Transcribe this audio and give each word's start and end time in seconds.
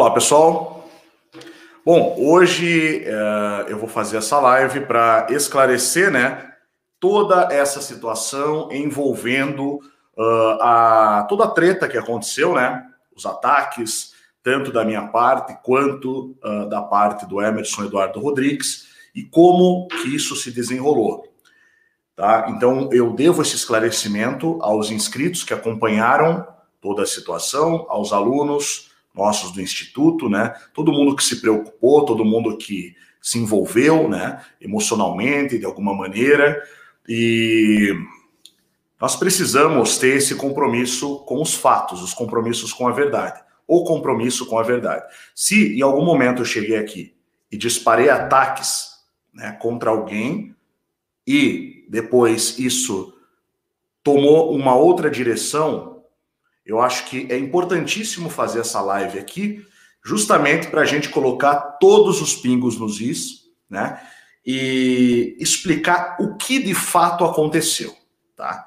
Olá, 0.00 0.12
pessoal. 0.12 0.88
Bom, 1.84 2.14
hoje 2.20 3.04
uh, 3.04 3.68
eu 3.68 3.76
vou 3.80 3.88
fazer 3.88 4.18
essa 4.18 4.38
live 4.38 4.82
para 4.82 5.26
esclarecer, 5.30 6.08
né, 6.08 6.52
toda 7.00 7.52
essa 7.52 7.80
situação 7.80 8.68
envolvendo 8.70 9.80
uh, 10.16 10.62
a 10.62 11.26
toda 11.28 11.46
a 11.46 11.50
treta 11.50 11.88
que 11.88 11.98
aconteceu, 11.98 12.54
né, 12.54 12.86
os 13.12 13.26
ataques 13.26 14.12
tanto 14.40 14.70
da 14.70 14.84
minha 14.84 15.08
parte 15.08 15.58
quanto 15.64 16.36
uh, 16.44 16.68
da 16.68 16.80
parte 16.80 17.26
do 17.26 17.42
Emerson 17.42 17.86
Eduardo 17.86 18.20
Rodrigues 18.20 18.86
e 19.12 19.24
como 19.24 19.88
que 19.88 20.14
isso 20.14 20.36
se 20.36 20.52
desenrolou. 20.52 21.26
Tá? 22.14 22.46
Então 22.50 22.88
eu 22.92 23.14
devo 23.14 23.42
esse 23.42 23.56
esclarecimento 23.56 24.60
aos 24.62 24.92
inscritos 24.92 25.42
que 25.42 25.52
acompanharam 25.52 26.46
toda 26.80 27.02
a 27.02 27.06
situação, 27.06 27.84
aos 27.88 28.12
alunos 28.12 28.87
nossos 29.18 29.52
do 29.52 29.60
Instituto, 29.60 30.28
né? 30.30 30.54
Todo 30.72 30.92
mundo 30.92 31.14
que 31.14 31.24
se 31.24 31.40
preocupou, 31.40 32.04
todo 32.04 32.24
mundo 32.24 32.56
que 32.56 32.94
se 33.20 33.38
envolveu, 33.38 34.08
né? 34.08 34.42
Emocionalmente, 34.60 35.58
de 35.58 35.66
alguma 35.66 35.92
maneira. 35.92 36.62
E 37.06 37.94
nós 39.00 39.16
precisamos 39.16 39.98
ter 39.98 40.16
esse 40.16 40.36
compromisso 40.36 41.18
com 41.26 41.42
os 41.42 41.54
fatos, 41.54 42.02
os 42.02 42.14
compromissos 42.14 42.72
com 42.72 42.86
a 42.86 42.92
verdade. 42.92 43.42
O 43.66 43.84
compromisso 43.84 44.46
com 44.46 44.58
a 44.58 44.62
verdade. 44.62 45.04
Se 45.34 45.76
em 45.76 45.82
algum 45.82 46.04
momento 46.04 46.42
eu 46.42 46.46
cheguei 46.46 46.76
aqui 46.76 47.14
e 47.50 47.56
disparei 47.56 48.08
ataques 48.08 48.90
né, 49.34 49.52
contra 49.60 49.90
alguém 49.90 50.54
e 51.26 51.84
depois 51.88 52.58
isso 52.58 53.14
tomou 54.02 54.54
uma 54.54 54.74
outra 54.74 55.10
direção, 55.10 55.97
eu 56.68 56.82
acho 56.82 57.06
que 57.06 57.26
é 57.30 57.38
importantíssimo 57.38 58.28
fazer 58.28 58.60
essa 58.60 58.82
live 58.82 59.18
aqui, 59.18 59.64
justamente 60.04 60.68
para 60.68 60.82
a 60.82 60.84
gente 60.84 61.08
colocar 61.08 61.56
todos 61.80 62.20
os 62.20 62.36
pingos 62.36 62.78
nos 62.78 63.00
is, 63.00 63.44
né? 63.70 63.98
E 64.44 65.34
explicar 65.40 66.18
o 66.20 66.36
que 66.36 66.62
de 66.62 66.74
fato 66.74 67.24
aconteceu, 67.24 67.94
tá? 68.36 68.66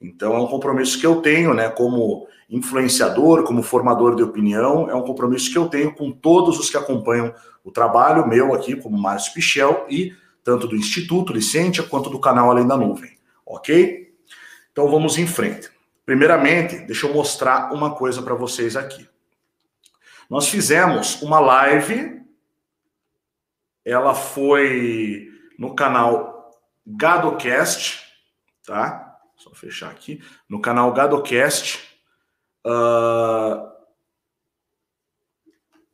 Então 0.00 0.34
é 0.34 0.40
um 0.40 0.48
compromisso 0.48 0.98
que 0.98 1.06
eu 1.06 1.22
tenho, 1.22 1.54
né, 1.54 1.68
como 1.68 2.26
influenciador, 2.50 3.44
como 3.44 3.62
formador 3.62 4.16
de 4.16 4.24
opinião, 4.24 4.90
é 4.90 4.94
um 4.94 5.02
compromisso 5.02 5.50
que 5.50 5.56
eu 5.56 5.68
tenho 5.68 5.94
com 5.94 6.10
todos 6.10 6.58
os 6.58 6.68
que 6.68 6.76
acompanham 6.76 7.32
o 7.64 7.70
trabalho 7.70 8.26
meu 8.26 8.54
aqui, 8.54 8.74
como 8.76 8.98
Márcio 8.98 9.32
Pichel, 9.32 9.86
e 9.88 10.12
tanto 10.42 10.66
do 10.66 10.76
Instituto 10.76 11.32
Licentia 11.32 11.84
quanto 11.84 12.10
do 12.10 12.20
canal 12.20 12.50
Além 12.50 12.66
da 12.66 12.76
Nuvem, 12.76 13.16
ok? 13.44 14.12
Então 14.70 14.88
vamos 14.90 15.16
em 15.16 15.26
frente. 15.26 15.75
Primeiramente, 16.06 16.78
deixa 16.78 17.08
eu 17.08 17.12
mostrar 17.12 17.72
uma 17.72 17.96
coisa 17.96 18.22
para 18.22 18.34
vocês 18.34 18.76
aqui. 18.76 19.08
Nós 20.30 20.48
fizemos 20.48 21.20
uma 21.20 21.40
live, 21.40 22.24
ela 23.84 24.14
foi 24.14 25.28
no 25.58 25.74
canal 25.74 26.52
GadoCast, 26.86 28.04
tá? 28.64 29.18
Só 29.36 29.52
fechar 29.52 29.90
aqui. 29.90 30.22
No 30.48 30.60
canal 30.60 30.92
GadoCast. 30.92 31.98
Uh, 32.64 33.68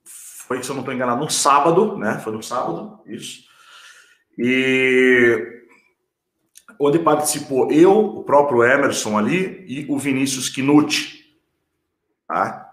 foi, 0.05 0.63
se 0.63 0.69
eu 0.69 0.75
não 0.75 0.83
estou 0.83 0.95
enganado, 0.95 1.21
no 1.21 1.31
sábado, 1.31 1.97
né? 1.97 2.19
Foi 2.19 2.33
no 2.33 2.43
sábado, 2.43 3.01
isso. 3.07 3.45
E 4.39 5.52
onde 6.79 6.99
participou 6.99 7.71
eu, 7.71 7.93
o 7.93 8.25
próprio 8.25 8.63
Emerson 8.63 9.19
ali 9.19 9.65
e 9.67 9.87
o 9.89 9.99
Vinícius 9.99 10.49
Kinucci. 10.49 11.23
Tá? 12.27 12.73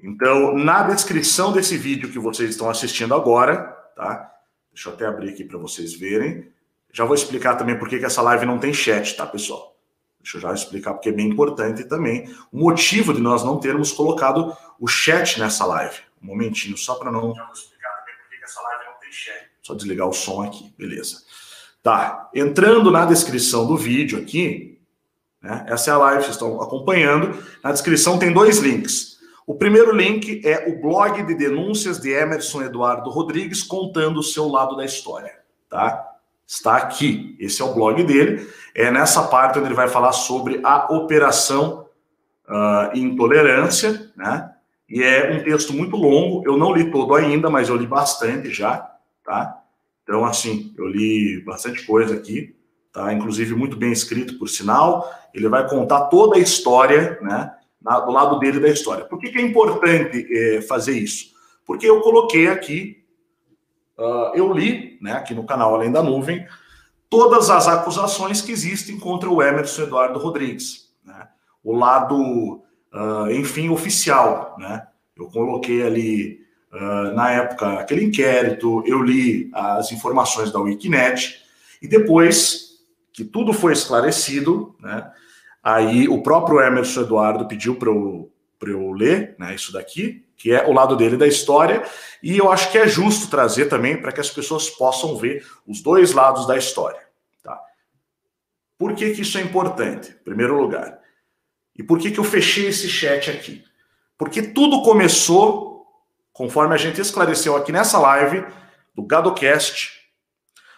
Então, 0.00 0.56
na 0.56 0.84
descrição 0.84 1.52
desse 1.52 1.76
vídeo 1.76 2.10
que 2.10 2.18
vocês 2.18 2.50
estão 2.50 2.70
assistindo 2.70 3.14
agora, 3.14 3.64
tá? 3.96 4.32
Deixa 4.72 4.90
eu 4.90 4.94
até 4.94 5.06
abrir 5.06 5.30
aqui 5.30 5.44
para 5.44 5.58
vocês 5.58 5.92
verem. 5.92 6.50
Já 6.92 7.04
vou 7.04 7.14
explicar 7.14 7.56
também 7.56 7.78
por 7.78 7.88
que 7.88 7.96
essa 7.96 8.22
live 8.22 8.46
não 8.46 8.58
tem 8.58 8.72
chat, 8.72 9.16
tá, 9.16 9.26
pessoal? 9.26 9.76
Deixa 10.20 10.36
eu 10.36 10.40
já 10.40 10.52
explicar 10.52 10.94
porque 10.94 11.08
é 11.08 11.12
bem 11.12 11.28
importante 11.28 11.84
também 11.84 12.32
o 12.52 12.58
motivo 12.58 13.12
de 13.12 13.20
nós 13.20 13.44
não 13.44 13.58
termos 13.58 13.92
colocado 13.92 14.56
o 14.78 14.86
chat 14.86 15.38
nessa 15.40 15.64
live. 15.64 15.96
Um 16.22 16.26
momentinho, 16.26 16.76
só 16.76 16.94
para 16.94 17.10
não. 17.10 17.34
Já 17.34 17.44
vou 17.44 17.52
explicar 17.52 17.90
também 17.98 18.14
por 18.16 18.38
que 18.38 18.44
essa 18.44 18.60
live 18.60 18.84
não 18.84 18.98
tem 19.00 19.12
chat. 19.12 19.50
Só 19.62 19.74
desligar 19.74 20.08
o 20.08 20.12
som 20.12 20.42
aqui, 20.42 20.72
beleza. 20.78 21.24
Tá, 21.88 22.28
entrando 22.34 22.90
na 22.90 23.06
descrição 23.06 23.66
do 23.66 23.74
vídeo 23.74 24.18
aqui, 24.18 24.78
né, 25.42 25.64
essa 25.68 25.90
é 25.90 25.94
a 25.94 25.96
live 25.96 26.22
vocês 26.22 26.34
estão 26.34 26.60
acompanhando. 26.60 27.42
Na 27.64 27.72
descrição 27.72 28.18
tem 28.18 28.30
dois 28.30 28.58
links. 28.58 29.16
O 29.46 29.54
primeiro 29.54 29.96
link 29.96 30.42
é 30.44 30.68
o 30.68 30.82
blog 30.82 31.22
de 31.22 31.34
denúncias 31.34 31.98
de 31.98 32.10
Emerson 32.10 32.60
Eduardo 32.60 33.08
Rodrigues 33.08 33.62
contando 33.62 34.20
o 34.20 34.22
seu 34.22 34.48
lado 34.48 34.76
da 34.76 34.84
história, 34.84 35.32
tá? 35.70 36.06
Está 36.46 36.76
aqui. 36.76 37.34
Esse 37.40 37.62
é 37.62 37.64
o 37.64 37.72
blog 37.72 38.04
dele. 38.04 38.46
É 38.74 38.90
nessa 38.90 39.22
parte 39.22 39.58
onde 39.58 39.68
ele 39.68 39.74
vai 39.74 39.88
falar 39.88 40.12
sobre 40.12 40.60
a 40.62 40.92
operação 40.92 41.86
uh, 42.46 42.94
intolerância, 42.94 44.12
né? 44.14 44.52
E 44.86 45.02
é 45.02 45.32
um 45.32 45.42
texto 45.42 45.72
muito 45.72 45.96
longo. 45.96 46.46
Eu 46.46 46.58
não 46.58 46.70
li 46.70 46.90
todo 46.90 47.14
ainda, 47.14 47.48
mas 47.48 47.70
eu 47.70 47.76
li 47.76 47.86
bastante 47.86 48.50
já, 48.50 48.90
tá? 49.24 49.58
Então, 50.08 50.24
assim, 50.24 50.72
eu 50.78 50.88
li 50.88 51.44
bastante 51.44 51.84
coisa 51.84 52.14
aqui, 52.14 52.56
tá? 52.90 53.12
Inclusive 53.12 53.54
muito 53.54 53.76
bem 53.76 53.92
escrito, 53.92 54.38
por 54.38 54.48
sinal. 54.48 55.06
Ele 55.34 55.50
vai 55.50 55.68
contar 55.68 56.06
toda 56.06 56.38
a 56.38 56.40
história, 56.40 57.18
né? 57.20 57.54
do 57.78 58.10
lado 58.10 58.38
dele 58.38 58.58
da 58.58 58.70
história. 58.70 59.04
Por 59.04 59.18
que, 59.18 59.28
que 59.28 59.36
é 59.38 59.42
importante 59.42 60.26
é, 60.30 60.62
fazer 60.62 60.98
isso? 60.98 61.34
Porque 61.66 61.86
eu 61.86 62.00
coloquei 62.00 62.48
aqui, 62.48 63.04
uh, 63.98 64.34
eu 64.34 64.50
li, 64.50 64.98
né, 65.02 65.12
aqui 65.12 65.34
no 65.34 65.44
canal 65.44 65.74
Além 65.74 65.92
da 65.92 66.02
Nuvem, 66.02 66.46
todas 67.10 67.50
as 67.50 67.68
acusações 67.68 68.40
que 68.40 68.50
existem 68.50 68.98
contra 68.98 69.28
o 69.28 69.42
Emerson 69.42 69.82
Eduardo 69.82 70.18
Rodrigues. 70.18 70.90
Né? 71.04 71.28
O 71.62 71.76
lado, 71.76 72.62
uh, 72.94 73.30
enfim, 73.30 73.68
oficial. 73.68 74.56
Né? 74.58 74.86
Eu 75.14 75.26
coloquei 75.26 75.86
ali 75.86 76.47
Uh, 76.72 77.14
na 77.14 77.30
época, 77.30 77.80
aquele 77.80 78.04
inquérito, 78.04 78.82
eu 78.86 79.02
li 79.02 79.50
as 79.54 79.90
informações 79.90 80.52
da 80.52 80.60
Wikinet, 80.60 81.42
e 81.80 81.88
depois 81.88 82.78
que 83.12 83.24
tudo 83.24 83.52
foi 83.52 83.72
esclarecido, 83.72 84.76
né, 84.78 85.10
aí 85.62 86.08
o 86.08 86.22
próprio 86.22 86.60
Emerson 86.60 87.00
Eduardo 87.00 87.48
pediu 87.48 87.76
para 87.76 87.88
eu, 87.88 88.30
eu 88.62 88.92
ler 88.92 89.34
né, 89.38 89.54
isso 89.54 89.72
daqui, 89.72 90.24
que 90.36 90.52
é 90.52 90.66
o 90.66 90.72
lado 90.72 90.94
dele 90.94 91.16
da 91.16 91.26
história, 91.26 91.82
e 92.22 92.36
eu 92.36 92.52
acho 92.52 92.70
que 92.70 92.78
é 92.78 92.86
justo 92.86 93.28
trazer 93.28 93.66
também 93.66 94.00
para 94.00 94.12
que 94.12 94.20
as 94.20 94.30
pessoas 94.30 94.70
possam 94.70 95.16
ver 95.16 95.44
os 95.66 95.80
dois 95.82 96.12
lados 96.12 96.46
da 96.46 96.56
história. 96.56 97.00
Tá? 97.42 97.58
Por 98.78 98.94
que, 98.94 99.10
que 99.10 99.22
isso 99.22 99.36
é 99.36 99.40
importante? 99.40 100.10
Em 100.10 100.24
primeiro 100.24 100.60
lugar. 100.60 100.98
E 101.76 101.82
por 101.82 101.98
que, 101.98 102.10
que 102.10 102.20
eu 102.20 102.24
fechei 102.24 102.68
esse 102.68 102.88
chat 102.88 103.30
aqui? 103.30 103.64
Porque 104.16 104.42
tudo 104.42 104.82
começou 104.82 105.67
Conforme 106.38 106.72
a 106.72 106.78
gente 106.78 107.00
esclareceu 107.00 107.56
aqui 107.56 107.72
nessa 107.72 107.98
live 107.98 108.46
do 108.94 109.02
GadoCast, 109.02 109.90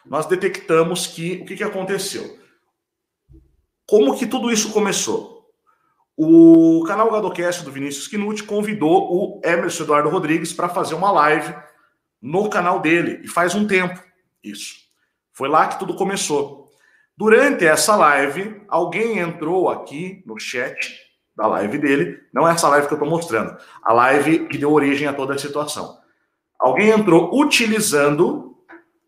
nós 0.07 0.25
detectamos 0.25 1.07
que 1.07 1.35
o 1.43 1.45
que, 1.45 1.55
que 1.55 1.63
aconteceu? 1.63 2.39
Como 3.87 4.17
que 4.19 4.27
tudo 4.27 4.51
isso 4.51 4.73
começou? 4.73 5.47
O 6.17 6.83
canal 6.87 7.11
GadoCast 7.11 7.63
do 7.63 7.71
Vinícius 7.71 8.09
Kinucci 8.09 8.43
convidou 8.43 9.13
o 9.13 9.41
Emerson 9.45 9.83
Eduardo 9.83 10.09
Rodrigues 10.09 10.51
para 10.51 10.71
fazer 10.71 10.95
uma 10.95 11.13
live 11.13 11.55
no 12.23 12.49
canal 12.49 12.81
dele, 12.81 13.21
e 13.23 13.29
faz 13.29 13.55
um 13.55 13.67
tempo 13.67 14.03
isso. 14.43 14.77
Foi 15.31 15.51
lá 15.51 15.69
que 15.69 15.79
tudo 15.79 15.95
começou. 15.95 16.71
Durante 17.15 17.67
essa 17.67 17.95
live, 17.97 18.63
alguém 18.67 19.19
entrou 19.19 19.69
aqui 19.69 20.23
no 20.25 20.39
chat 20.39 20.99
da 21.41 21.47
live 21.47 21.79
dele, 21.79 22.21
não 22.35 22.47
é 22.47 22.53
essa 22.53 22.69
live 22.69 22.87
que 22.87 22.93
eu 22.93 22.97
estou 22.97 23.09
mostrando, 23.09 23.57
a 23.83 23.95
live 23.95 24.47
que 24.47 24.59
deu 24.59 24.71
origem 24.71 25.09
a 25.09 25.13
toda 25.15 25.35
a 25.35 25.39
situação. 25.39 25.97
Alguém 26.59 26.91
entrou 26.91 27.31
utilizando 27.33 28.59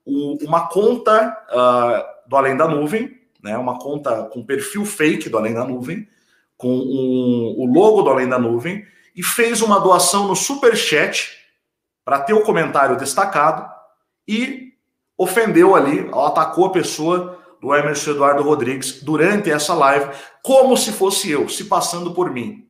o, 0.02 0.38
uma 0.42 0.66
conta 0.68 1.36
uh, 1.50 2.28
do 2.28 2.34
Além 2.34 2.56
da 2.56 2.66
Nuvem, 2.66 3.20
né, 3.42 3.58
uma 3.58 3.78
conta 3.78 4.30
com 4.32 4.46
perfil 4.46 4.86
fake 4.86 5.28
do 5.28 5.36
Além 5.36 5.52
da 5.52 5.62
Nuvem, 5.62 6.08
com 6.56 6.74
um, 6.74 7.54
o 7.58 7.66
logo 7.66 8.00
do 8.00 8.08
Além 8.08 8.26
da 8.26 8.38
Nuvem, 8.38 8.82
e 9.14 9.22
fez 9.22 9.60
uma 9.60 9.78
doação 9.78 10.26
no 10.26 10.34
Super 10.34 10.74
Chat 10.74 11.36
para 12.02 12.18
ter 12.20 12.32
o 12.32 12.44
comentário 12.44 12.96
destacado 12.96 13.70
e 14.26 14.72
ofendeu 15.18 15.76
ali, 15.76 16.08
atacou 16.14 16.64
a 16.64 16.72
pessoa 16.72 17.41
do 17.62 17.72
Emerson 17.72 18.10
Eduardo 18.10 18.42
Rodrigues 18.42 19.00
durante 19.02 19.48
essa 19.48 19.72
live, 19.72 20.10
como 20.42 20.76
se 20.76 20.90
fosse 20.90 21.30
eu, 21.30 21.48
se 21.48 21.66
passando 21.66 22.12
por 22.12 22.28
mim. 22.28 22.66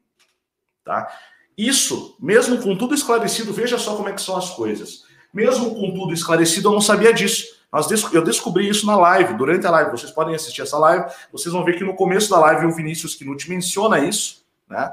Tá? 0.84 1.10
Isso, 1.56 2.14
mesmo 2.20 2.58
com 2.58 2.76
tudo 2.76 2.94
esclarecido, 2.94 3.54
veja 3.54 3.78
só 3.78 3.96
como 3.96 4.10
é 4.10 4.12
que 4.12 4.20
são 4.20 4.36
as 4.36 4.50
coisas. 4.50 5.04
Mesmo 5.32 5.74
com 5.74 5.94
tudo 5.94 6.12
esclarecido, 6.12 6.68
eu 6.68 6.72
não 6.72 6.80
sabia 6.80 7.12
disso. 7.12 7.46
Eu 8.12 8.22
descobri 8.22 8.68
isso 8.68 8.84
na 8.84 8.96
live, 8.96 9.32
durante 9.32 9.66
a 9.66 9.70
live. 9.70 9.92
Vocês 9.92 10.12
podem 10.12 10.34
assistir 10.34 10.60
essa 10.60 10.76
live, 10.76 11.10
vocês 11.32 11.50
vão 11.50 11.64
ver 11.64 11.78
que 11.78 11.84
no 11.84 11.94
começo 11.94 12.28
da 12.28 12.38
live 12.38 12.66
o 12.66 12.72
Vinícius 12.72 13.14
Kinuti 13.14 13.48
menciona 13.48 13.98
isso, 13.98 14.44
né? 14.68 14.92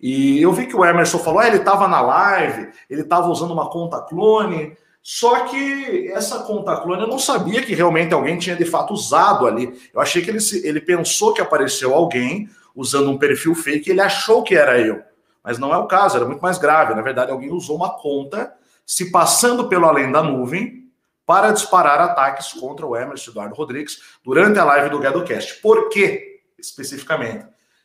E 0.00 0.40
eu 0.40 0.52
vi 0.52 0.66
que 0.66 0.76
o 0.76 0.84
Emerson 0.84 1.18
falou, 1.18 1.40
ah, 1.40 1.46
ele 1.46 1.58
estava 1.58 1.86
na 1.86 2.00
live, 2.00 2.70
ele 2.88 3.02
estava 3.02 3.28
usando 3.28 3.52
uma 3.52 3.68
conta 3.70 4.00
clone, 4.00 4.76
só 5.06 5.44
que 5.48 6.10
essa 6.12 6.44
conta 6.44 6.78
clone 6.78 7.02
eu 7.02 7.06
não 7.06 7.18
sabia 7.18 7.62
que 7.62 7.74
realmente 7.74 8.14
alguém 8.14 8.38
tinha 8.38 8.56
de 8.56 8.64
fato 8.64 8.94
usado 8.94 9.46
ali. 9.46 9.78
Eu 9.92 10.00
achei 10.00 10.22
que 10.22 10.30
ele, 10.30 10.38
ele 10.62 10.80
pensou 10.80 11.34
que 11.34 11.42
apareceu 11.42 11.92
alguém 11.92 12.48
usando 12.74 13.10
um 13.10 13.18
perfil 13.18 13.54
fake, 13.54 13.90
ele 13.90 14.00
achou 14.00 14.42
que 14.42 14.54
era 14.54 14.80
eu. 14.80 15.02
Mas 15.42 15.58
não 15.58 15.74
é 15.74 15.76
o 15.76 15.86
caso, 15.86 16.16
era 16.16 16.24
muito 16.24 16.40
mais 16.40 16.56
grave. 16.56 16.94
Na 16.94 17.02
verdade, 17.02 17.30
alguém 17.30 17.52
usou 17.52 17.76
uma 17.76 17.90
conta 17.90 18.54
se 18.86 19.10
passando 19.10 19.68
pelo 19.68 19.84
além 19.84 20.10
da 20.10 20.22
nuvem 20.22 20.90
para 21.26 21.52
disparar 21.52 22.00
ataques 22.00 22.54
contra 22.54 22.86
o 22.86 22.96
Emerson 22.96 23.30
Eduardo 23.30 23.54
Rodrigues 23.54 24.00
durante 24.24 24.58
a 24.58 24.64
live 24.64 24.88
do 24.88 25.00
GadoCast. 25.00 25.60
Por 25.60 25.90
quê, 25.90 26.40
especificamente? 26.58 27.44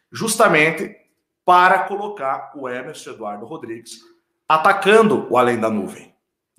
Justamente 0.10 0.96
para 1.44 1.80
colocar 1.80 2.54
o 2.56 2.70
Emerson 2.70 3.10
Eduardo 3.10 3.46
Rodrigues 3.46 4.00
atacando 4.48 5.28
o 5.30 5.38
além 5.38 5.60
da 5.60 5.70
nuvem 5.70 6.10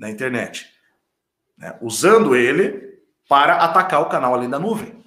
na 0.00 0.08
internet, 0.08 0.66
né? 1.58 1.76
usando 1.82 2.34
ele 2.34 2.98
para 3.28 3.56
atacar 3.56 4.00
o 4.00 4.08
canal 4.08 4.32
além 4.32 4.48
da 4.48 4.58
nuvem. 4.58 5.04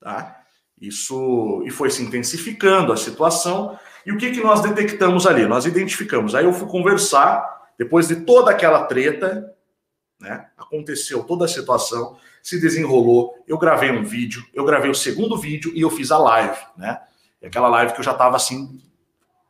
Tá? 0.00 0.40
Isso 0.80 1.64
e 1.66 1.70
foi 1.70 1.90
se 1.90 2.00
intensificando 2.00 2.92
a 2.92 2.96
situação. 2.96 3.76
E 4.06 4.12
o 4.12 4.16
que, 4.16 4.30
que 4.30 4.40
nós 4.40 4.62
detectamos 4.62 5.26
ali? 5.26 5.44
Nós 5.46 5.66
identificamos. 5.66 6.36
Aí 6.36 6.44
eu 6.44 6.52
fui 6.52 6.68
conversar, 6.68 7.72
depois 7.76 8.06
de 8.06 8.16
toda 8.24 8.52
aquela 8.52 8.84
treta, 8.84 9.52
né? 10.20 10.46
Aconteceu 10.56 11.24
toda 11.24 11.44
a 11.44 11.48
situação, 11.48 12.16
se 12.40 12.60
desenrolou. 12.60 13.34
Eu 13.48 13.58
gravei 13.58 13.90
um 13.90 14.04
vídeo, 14.04 14.46
eu 14.54 14.64
gravei 14.64 14.90
o 14.90 14.94
segundo 14.94 15.36
vídeo 15.36 15.72
e 15.74 15.80
eu 15.80 15.90
fiz 15.90 16.12
a 16.12 16.18
live, 16.18 16.58
né? 16.76 17.00
E 17.42 17.46
aquela 17.46 17.68
live 17.68 17.92
que 17.92 18.00
eu 18.00 18.04
já 18.04 18.12
estava 18.12 18.36
assim, 18.36 18.80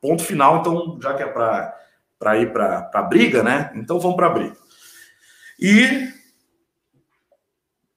ponto 0.01 0.25
final, 0.25 0.61
então, 0.61 0.99
já 1.01 1.15
que 1.15 1.23
é 1.23 1.27
para 1.27 2.39
ir 2.39 2.53
para 2.53 2.91
a 2.93 3.03
briga, 3.03 3.43
né? 3.43 3.71
Então 3.75 4.01
vamos 4.01 4.17
para 4.17 4.27
a 4.27 4.31
briga. 4.31 4.66
E 5.59 6.13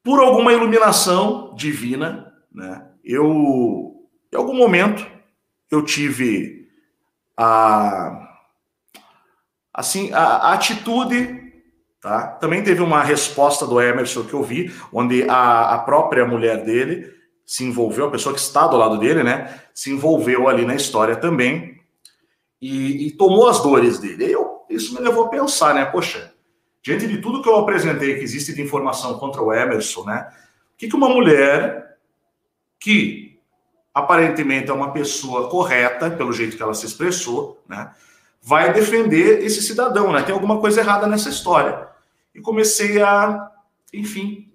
por 0.03 0.19
alguma 0.19 0.53
iluminação 0.53 1.53
divina, 1.55 2.33
né? 2.51 2.87
Eu, 3.03 4.07
em 4.31 4.35
algum 4.35 4.53
momento, 4.53 5.05
eu 5.71 5.83
tive 5.83 6.67
a 7.35 8.27
assim 9.73 10.11
a, 10.13 10.19
a 10.19 10.53
atitude 10.53 11.39
Tá? 12.01 12.27
Também 12.27 12.63
teve 12.63 12.81
uma 12.81 13.03
resposta 13.03 13.67
do 13.67 13.81
Emerson 13.81 14.23
que 14.23 14.33
eu 14.33 14.41
vi, 14.41 14.73
onde 14.91 15.23
a, 15.29 15.75
a 15.75 15.79
própria 15.79 16.25
mulher 16.25 16.63
dele 16.63 17.13
se 17.45 17.65
envolveu, 17.65 18.05
a 18.05 18.11
pessoa 18.11 18.33
que 18.33 18.39
está 18.39 18.67
do 18.67 18.77
lado 18.77 18.97
dele, 18.97 19.23
né, 19.23 19.59
se 19.73 19.91
envolveu 19.91 20.47
ali 20.47 20.65
na 20.65 20.75
história 20.75 21.15
também 21.15 21.81
e, 22.61 23.07
e 23.07 23.11
tomou 23.11 23.49
as 23.49 23.61
dores 23.61 23.99
dele. 23.99 24.31
Eu, 24.31 24.61
isso 24.69 24.93
me 24.93 25.01
levou 25.01 25.25
a 25.25 25.29
pensar, 25.29 25.73
né, 25.73 25.83
poxa, 25.85 26.28
diante 26.81 27.07
de 27.07 27.19
tudo 27.19 27.41
que 27.41 27.49
eu 27.49 27.57
apresentei 27.57 28.15
que 28.15 28.23
existe 28.23 28.53
de 28.53 28.61
informação 28.61 29.17
contra 29.17 29.41
o 29.41 29.53
Emerson, 29.53 30.05
né, 30.05 30.31
o 30.73 30.77
que, 30.77 30.87
que 30.87 30.95
uma 30.95 31.09
mulher 31.09 31.97
que 32.79 33.39
aparentemente 33.93 34.69
é 34.69 34.73
uma 34.73 34.91
pessoa 34.91 35.49
correta, 35.49 36.09
pelo 36.09 36.31
jeito 36.31 36.55
que 36.55 36.63
ela 36.63 36.73
se 36.73 36.85
expressou, 36.85 37.61
né, 37.67 37.91
vai 38.41 38.73
defender 38.73 39.43
esse 39.43 39.61
cidadão, 39.61 40.11
né? 40.11 40.21
Tem 40.23 40.33
alguma 40.33 40.59
coisa 40.59 40.81
errada 40.81 41.07
nessa 41.07 41.29
história 41.29 41.87
e 42.33 42.41
comecei 42.41 43.01
a, 43.01 43.51
enfim, 43.93 44.51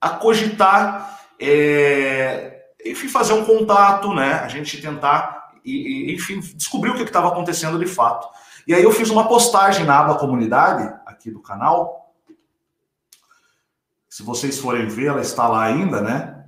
a 0.00 0.10
cogitar, 0.10 1.20
é, 1.38 2.62
enfim, 2.84 3.08
fazer 3.08 3.34
um 3.34 3.44
contato, 3.44 4.12
né? 4.14 4.34
A 4.34 4.48
gente 4.48 4.80
tentar, 4.80 5.52
e, 5.64 6.12
enfim, 6.14 6.40
descobrir 6.40 6.90
o 6.90 6.94
que 6.94 7.02
estava 7.02 7.28
acontecendo 7.28 7.78
de 7.78 7.86
fato. 7.86 8.26
E 8.66 8.74
aí 8.74 8.82
eu 8.82 8.92
fiz 8.92 9.10
uma 9.10 9.28
postagem 9.28 9.84
na 9.84 9.98
aba 9.98 10.18
comunidade, 10.18 10.92
aqui 11.06 11.30
do 11.30 11.40
canal. 11.40 12.14
Se 14.08 14.22
vocês 14.22 14.58
forem 14.58 14.88
ver, 14.88 15.06
ela 15.06 15.20
está 15.20 15.48
lá 15.48 15.64
ainda, 15.64 16.00
né? 16.00 16.44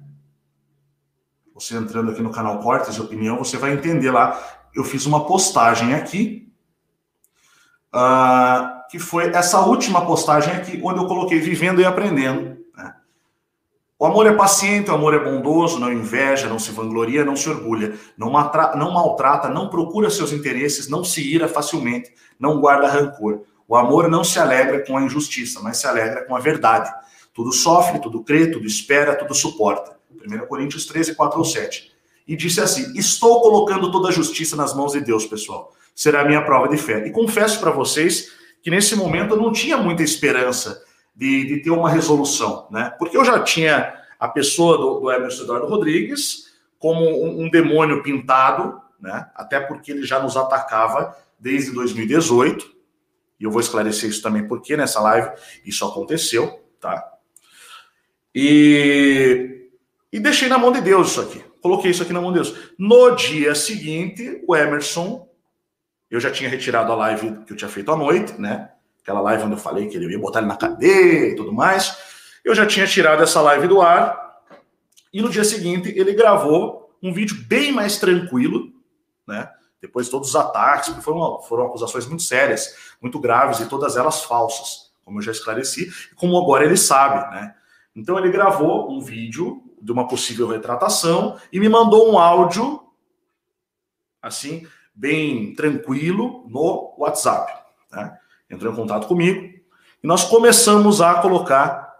Você 1.54 1.76
entrando 1.76 2.10
aqui 2.10 2.22
no 2.22 2.32
canal 2.32 2.60
Cortes 2.60 2.94
de 2.94 3.00
Opinião, 3.00 3.38
você 3.38 3.56
vai 3.56 3.72
entender 3.72 4.10
lá. 4.10 4.40
Eu 4.74 4.84
fiz 4.84 5.06
uma 5.06 5.26
postagem 5.26 5.94
aqui. 5.94 6.52
Uh, 7.94 8.82
que 8.90 8.98
foi 8.98 9.30
essa 9.34 9.60
última 9.60 10.04
postagem 10.04 10.54
aqui, 10.54 10.80
onde 10.82 10.98
eu 10.98 11.06
coloquei 11.06 11.38
vivendo 11.38 11.80
e 11.80 11.84
aprendendo. 11.84 12.51
O 14.02 14.04
amor 14.04 14.26
é 14.26 14.32
paciente, 14.32 14.90
o 14.90 14.94
amor 14.94 15.14
é 15.14 15.18
bondoso, 15.20 15.78
não 15.78 15.92
inveja, 15.92 16.48
não 16.48 16.58
se 16.58 16.72
vangloria, 16.72 17.24
não 17.24 17.36
se 17.36 17.48
orgulha, 17.48 17.94
não, 18.18 18.32
não 18.76 18.90
maltrata, 18.92 19.48
não 19.48 19.68
procura 19.68 20.10
seus 20.10 20.32
interesses, 20.32 20.88
não 20.88 21.04
se 21.04 21.22
ira 21.22 21.46
facilmente, 21.46 22.12
não 22.36 22.60
guarda 22.60 22.88
rancor. 22.88 23.42
O 23.68 23.76
amor 23.76 24.08
não 24.08 24.24
se 24.24 24.40
alegra 24.40 24.84
com 24.84 24.96
a 24.96 25.02
injustiça, 25.02 25.60
mas 25.62 25.76
se 25.76 25.86
alegra 25.86 26.24
com 26.24 26.34
a 26.34 26.40
verdade. 26.40 26.92
Tudo 27.32 27.52
sofre, 27.52 28.00
tudo 28.00 28.24
crê, 28.24 28.48
tudo 28.48 28.66
espera, 28.66 29.14
tudo 29.14 29.36
suporta. 29.36 29.96
1 30.10 30.48
Coríntios 30.48 30.84
13, 30.84 31.14
4 31.14 31.38
ou 31.38 31.44
7. 31.44 31.92
E 32.26 32.34
disse 32.34 32.60
assim: 32.60 32.98
Estou 32.98 33.40
colocando 33.40 33.88
toda 33.92 34.08
a 34.08 34.12
justiça 34.12 34.56
nas 34.56 34.74
mãos 34.74 34.94
de 34.94 35.00
Deus, 35.00 35.26
pessoal. 35.26 35.72
Será 35.94 36.22
a 36.22 36.24
minha 36.24 36.42
prova 36.42 36.68
de 36.68 36.76
fé. 36.76 37.06
E 37.06 37.12
confesso 37.12 37.60
para 37.60 37.70
vocês 37.70 38.32
que 38.64 38.68
nesse 38.68 38.96
momento 38.96 39.34
eu 39.34 39.40
não 39.40 39.52
tinha 39.52 39.76
muita 39.76 40.02
esperança 40.02 40.82
de, 41.14 41.46
de 41.46 41.62
ter 41.62 41.70
uma 41.70 41.90
resolução, 41.90 42.66
né? 42.70 42.94
Porque 42.98 43.16
eu 43.16 43.24
já 43.24 43.40
tinha 43.40 43.94
a 44.18 44.28
pessoa 44.28 44.78
do, 44.78 45.00
do 45.00 45.10
Emerson 45.10 45.44
Eduardo 45.44 45.66
Rodrigues 45.66 46.52
como 46.78 47.04
um, 47.04 47.44
um 47.44 47.50
demônio 47.50 48.02
pintado, 48.02 48.80
né? 49.00 49.30
Até 49.34 49.60
porque 49.60 49.92
ele 49.92 50.04
já 50.04 50.20
nos 50.20 50.36
atacava 50.36 51.16
desde 51.38 51.72
2018. 51.72 52.72
E 53.38 53.44
eu 53.44 53.50
vou 53.50 53.60
esclarecer 53.60 54.08
isso 54.08 54.22
também 54.22 54.46
porque 54.46 54.76
nessa 54.76 55.00
live 55.00 55.30
isso 55.64 55.84
aconteceu, 55.84 56.64
tá? 56.80 57.04
E, 58.34 59.68
e 60.12 60.20
deixei 60.20 60.48
na 60.48 60.58
mão 60.58 60.72
de 60.72 60.80
Deus 60.80 61.10
isso 61.10 61.20
aqui. 61.20 61.44
Coloquei 61.60 61.90
isso 61.90 62.02
aqui 62.02 62.12
na 62.12 62.20
mão 62.20 62.32
de 62.32 62.40
Deus. 62.40 62.72
No 62.78 63.14
dia 63.14 63.54
seguinte, 63.54 64.42
o 64.46 64.56
Emerson 64.56 65.28
eu 66.10 66.20
já 66.20 66.30
tinha 66.30 66.50
retirado 66.50 66.92
a 66.92 66.96
live 66.96 67.38
que 67.46 67.54
eu 67.54 67.56
tinha 67.56 67.70
feito 67.70 67.90
à 67.90 67.96
noite, 67.96 68.38
né? 68.38 68.71
Aquela 69.02 69.20
live 69.20 69.44
onde 69.44 69.54
eu 69.54 69.58
falei 69.58 69.88
que 69.88 69.96
ele 69.96 70.10
ia 70.10 70.18
botar 70.18 70.38
ele 70.38 70.48
na 70.48 70.56
cadeia 70.56 71.28
e 71.32 71.34
tudo 71.34 71.52
mais. 71.52 71.98
Eu 72.44 72.54
já 72.54 72.66
tinha 72.66 72.86
tirado 72.86 73.22
essa 73.22 73.40
live 73.40 73.66
do 73.66 73.80
ar. 73.80 74.40
E 75.12 75.20
no 75.20 75.28
dia 75.28 75.44
seguinte 75.44 75.92
ele 75.96 76.14
gravou 76.14 76.90
um 77.02 77.12
vídeo 77.12 77.36
bem 77.46 77.72
mais 77.72 77.98
tranquilo, 77.98 78.72
né? 79.26 79.50
Depois 79.80 80.06
de 80.06 80.12
todos 80.12 80.28
os 80.28 80.36
ataques, 80.36 80.88
porque 80.88 81.02
foram, 81.02 81.42
foram 81.42 81.66
acusações 81.66 82.06
muito 82.06 82.22
sérias, 82.22 82.94
muito 83.00 83.18
graves 83.18 83.58
e 83.58 83.68
todas 83.68 83.96
elas 83.96 84.22
falsas, 84.22 84.92
como 85.04 85.18
eu 85.18 85.22
já 85.22 85.32
esclareci, 85.32 85.92
como 86.14 86.38
agora 86.38 86.64
ele 86.64 86.76
sabe, 86.76 87.34
né? 87.34 87.54
Então 87.94 88.16
ele 88.16 88.30
gravou 88.30 88.90
um 88.90 89.00
vídeo 89.00 89.62
de 89.82 89.90
uma 89.90 90.06
possível 90.06 90.46
retratação 90.48 91.36
e 91.52 91.58
me 91.58 91.68
mandou 91.68 92.10
um 92.10 92.16
áudio 92.16 92.80
assim 94.22 94.66
bem 94.94 95.54
tranquilo 95.54 96.46
no 96.48 96.94
WhatsApp. 96.96 97.52
Né? 97.90 98.18
Entrou 98.52 98.72
em 98.72 98.76
contato 98.76 99.08
comigo 99.08 99.42
e 100.02 100.06
nós 100.06 100.24
começamos 100.24 101.00
a 101.00 101.14
colocar, 101.14 101.90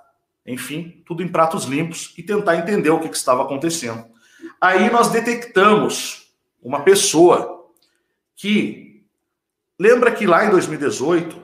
enfim, 0.47 1.03
tudo 1.07 1.23
em 1.23 1.29
pratos 1.29 1.65
limpos 1.65 2.13
e 2.19 2.23
tentar 2.23 2.57
entender 2.57 2.91
o 2.91 3.01
que, 3.01 3.09
que 3.09 3.17
estava 3.17 3.43
acontecendo. 3.43 4.05
Aí 4.61 4.91
nós 4.91 5.09
detectamos 5.09 6.31
uma 6.63 6.83
pessoa 6.83 7.67
que 8.37 9.03
lembra 9.79 10.13
que 10.13 10.27
lá 10.27 10.45
em 10.45 10.51
2018 10.51 11.41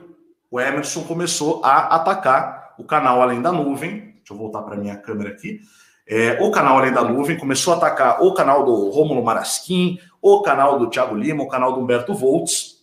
o 0.51 0.59
Emerson 0.59 1.03
começou 1.03 1.63
a 1.63 1.95
atacar 1.95 2.75
o 2.77 2.83
canal 2.83 3.21
Além 3.21 3.41
da 3.41 3.51
Nuvem. 3.51 4.15
Deixa 4.17 4.33
eu 4.33 4.37
voltar 4.37 4.61
para 4.61 4.77
minha 4.77 4.97
câmera 4.97 5.29
aqui. 5.29 5.59
É, 6.07 6.39
o 6.41 6.51
canal 6.51 6.77
Além 6.77 6.91
da 6.91 7.03
Nuvem 7.03 7.37
começou 7.37 7.73
a 7.73 7.77
atacar 7.77 8.23
o 8.23 8.33
canal 8.33 8.65
do 8.65 8.89
Rômulo 8.89 9.23
Marasquim, 9.23 9.99
o 10.21 10.41
canal 10.41 10.79
do 10.79 10.89
Thiago 10.89 11.15
Lima, 11.15 11.43
o 11.43 11.47
canal 11.47 11.73
do 11.73 11.79
Humberto 11.79 12.13
Volts. 12.13 12.78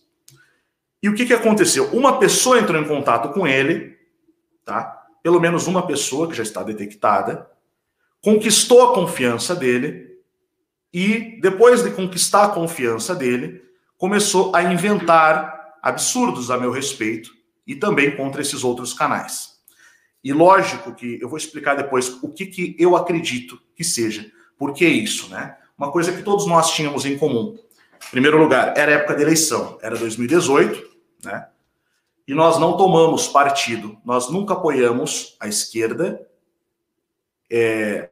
E 1.01 1.09
o 1.09 1.15
que, 1.15 1.25
que 1.25 1.33
aconteceu? 1.33 1.85
Uma 1.93 2.19
pessoa 2.19 2.59
entrou 2.59 2.81
em 2.81 2.87
contato 2.87 3.33
com 3.33 3.47
ele, 3.47 3.97
tá? 4.65 5.05
Pelo 5.21 5.39
menos 5.39 5.67
uma 5.67 5.85
pessoa 5.85 6.27
que 6.27 6.35
já 6.35 6.43
está 6.43 6.63
detectada, 6.63 7.49
conquistou 8.21 8.81
a 8.83 8.93
confiança 8.93 9.55
dele 9.55 10.17
e 10.93 11.39
depois 11.41 11.83
de 11.83 11.91
conquistar 11.91 12.45
a 12.45 12.49
confiança 12.49 13.13
dele, 13.13 13.61
começou 13.97 14.55
a 14.55 14.63
inventar 14.63 15.75
absurdos 15.81 16.49
a 16.49 16.57
meu 16.57 16.71
respeito 16.71 17.31
e 17.65 17.75
também 17.75 18.15
contra 18.15 18.41
esses 18.41 18.63
outros 18.63 18.93
canais. 18.93 19.57
E 20.23 20.33
lógico 20.33 20.93
que 20.95 21.19
eu 21.21 21.29
vou 21.29 21.37
explicar 21.37 21.75
depois 21.75 22.21
o 22.23 22.29
que, 22.29 22.45
que 22.45 22.75
eu 22.79 22.95
acredito 22.95 23.61
que 23.75 23.83
seja. 23.83 24.29
Por 24.57 24.73
que 24.73 24.87
isso, 24.87 25.29
né? 25.29 25.55
Uma 25.77 25.91
coisa 25.91 26.11
que 26.11 26.23
todos 26.23 26.47
nós 26.47 26.73
tínhamos 26.73 27.05
em 27.05 27.17
comum. 27.17 27.57
Primeiro 28.11 28.37
lugar, 28.37 28.73
era 28.77 28.93
época 28.93 29.15
de 29.15 29.21
eleição, 29.21 29.77
era 29.81 29.97
2018, 29.97 30.87
né? 31.23 31.47
E 32.27 32.33
nós 32.33 32.59
não 32.59 32.75
tomamos 32.75 33.27
partido, 33.27 33.97
nós 34.03 34.29
nunca 34.29 34.53
apoiamos 34.53 35.37
a 35.39 35.47
esquerda, 35.47 36.21
é, 37.49 38.09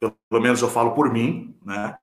pelo 0.00 0.42
menos 0.42 0.62
eu 0.62 0.70
falo 0.70 0.92
por 0.92 1.12
mim, 1.12 1.54
né? 1.64 1.96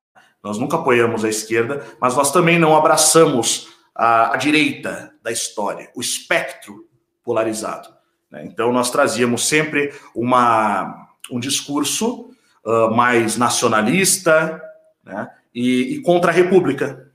Nós 0.44 0.58
nunca 0.58 0.78
apoiamos 0.78 1.26
a 1.26 1.30
esquerda, 1.30 1.86
mas 2.00 2.16
nós 2.16 2.32
também 2.32 2.58
não 2.58 2.76
abraçamos 2.76 3.70
a, 3.94 4.34
a 4.34 4.38
direita 4.38 5.14
da 5.22 5.32
história, 5.32 5.92
o 5.96 6.00
espectro 6.00 6.88
polarizado. 7.24 7.90
Né? 8.32 8.46
Então, 8.46 8.72
nós 8.72 8.90
trazíamos 8.90 9.48
sempre 9.48 9.94
uma, 10.16 11.10
um 11.30 11.40
discurso 11.40 12.32
uh, 12.64 12.90
mais 12.96 13.36
nacionalista 13.36 14.62
né? 15.04 15.30
e, 15.54 15.96
e, 15.96 16.02
contra 16.02 16.32
a 16.32 16.34
República, 16.34 17.09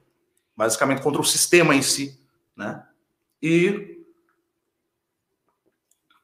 basicamente 0.56 1.02
contra 1.02 1.20
o 1.20 1.24
sistema 1.24 1.74
em 1.74 1.82
si. 1.82 2.18
Né? 2.56 2.82
E, 3.42 3.98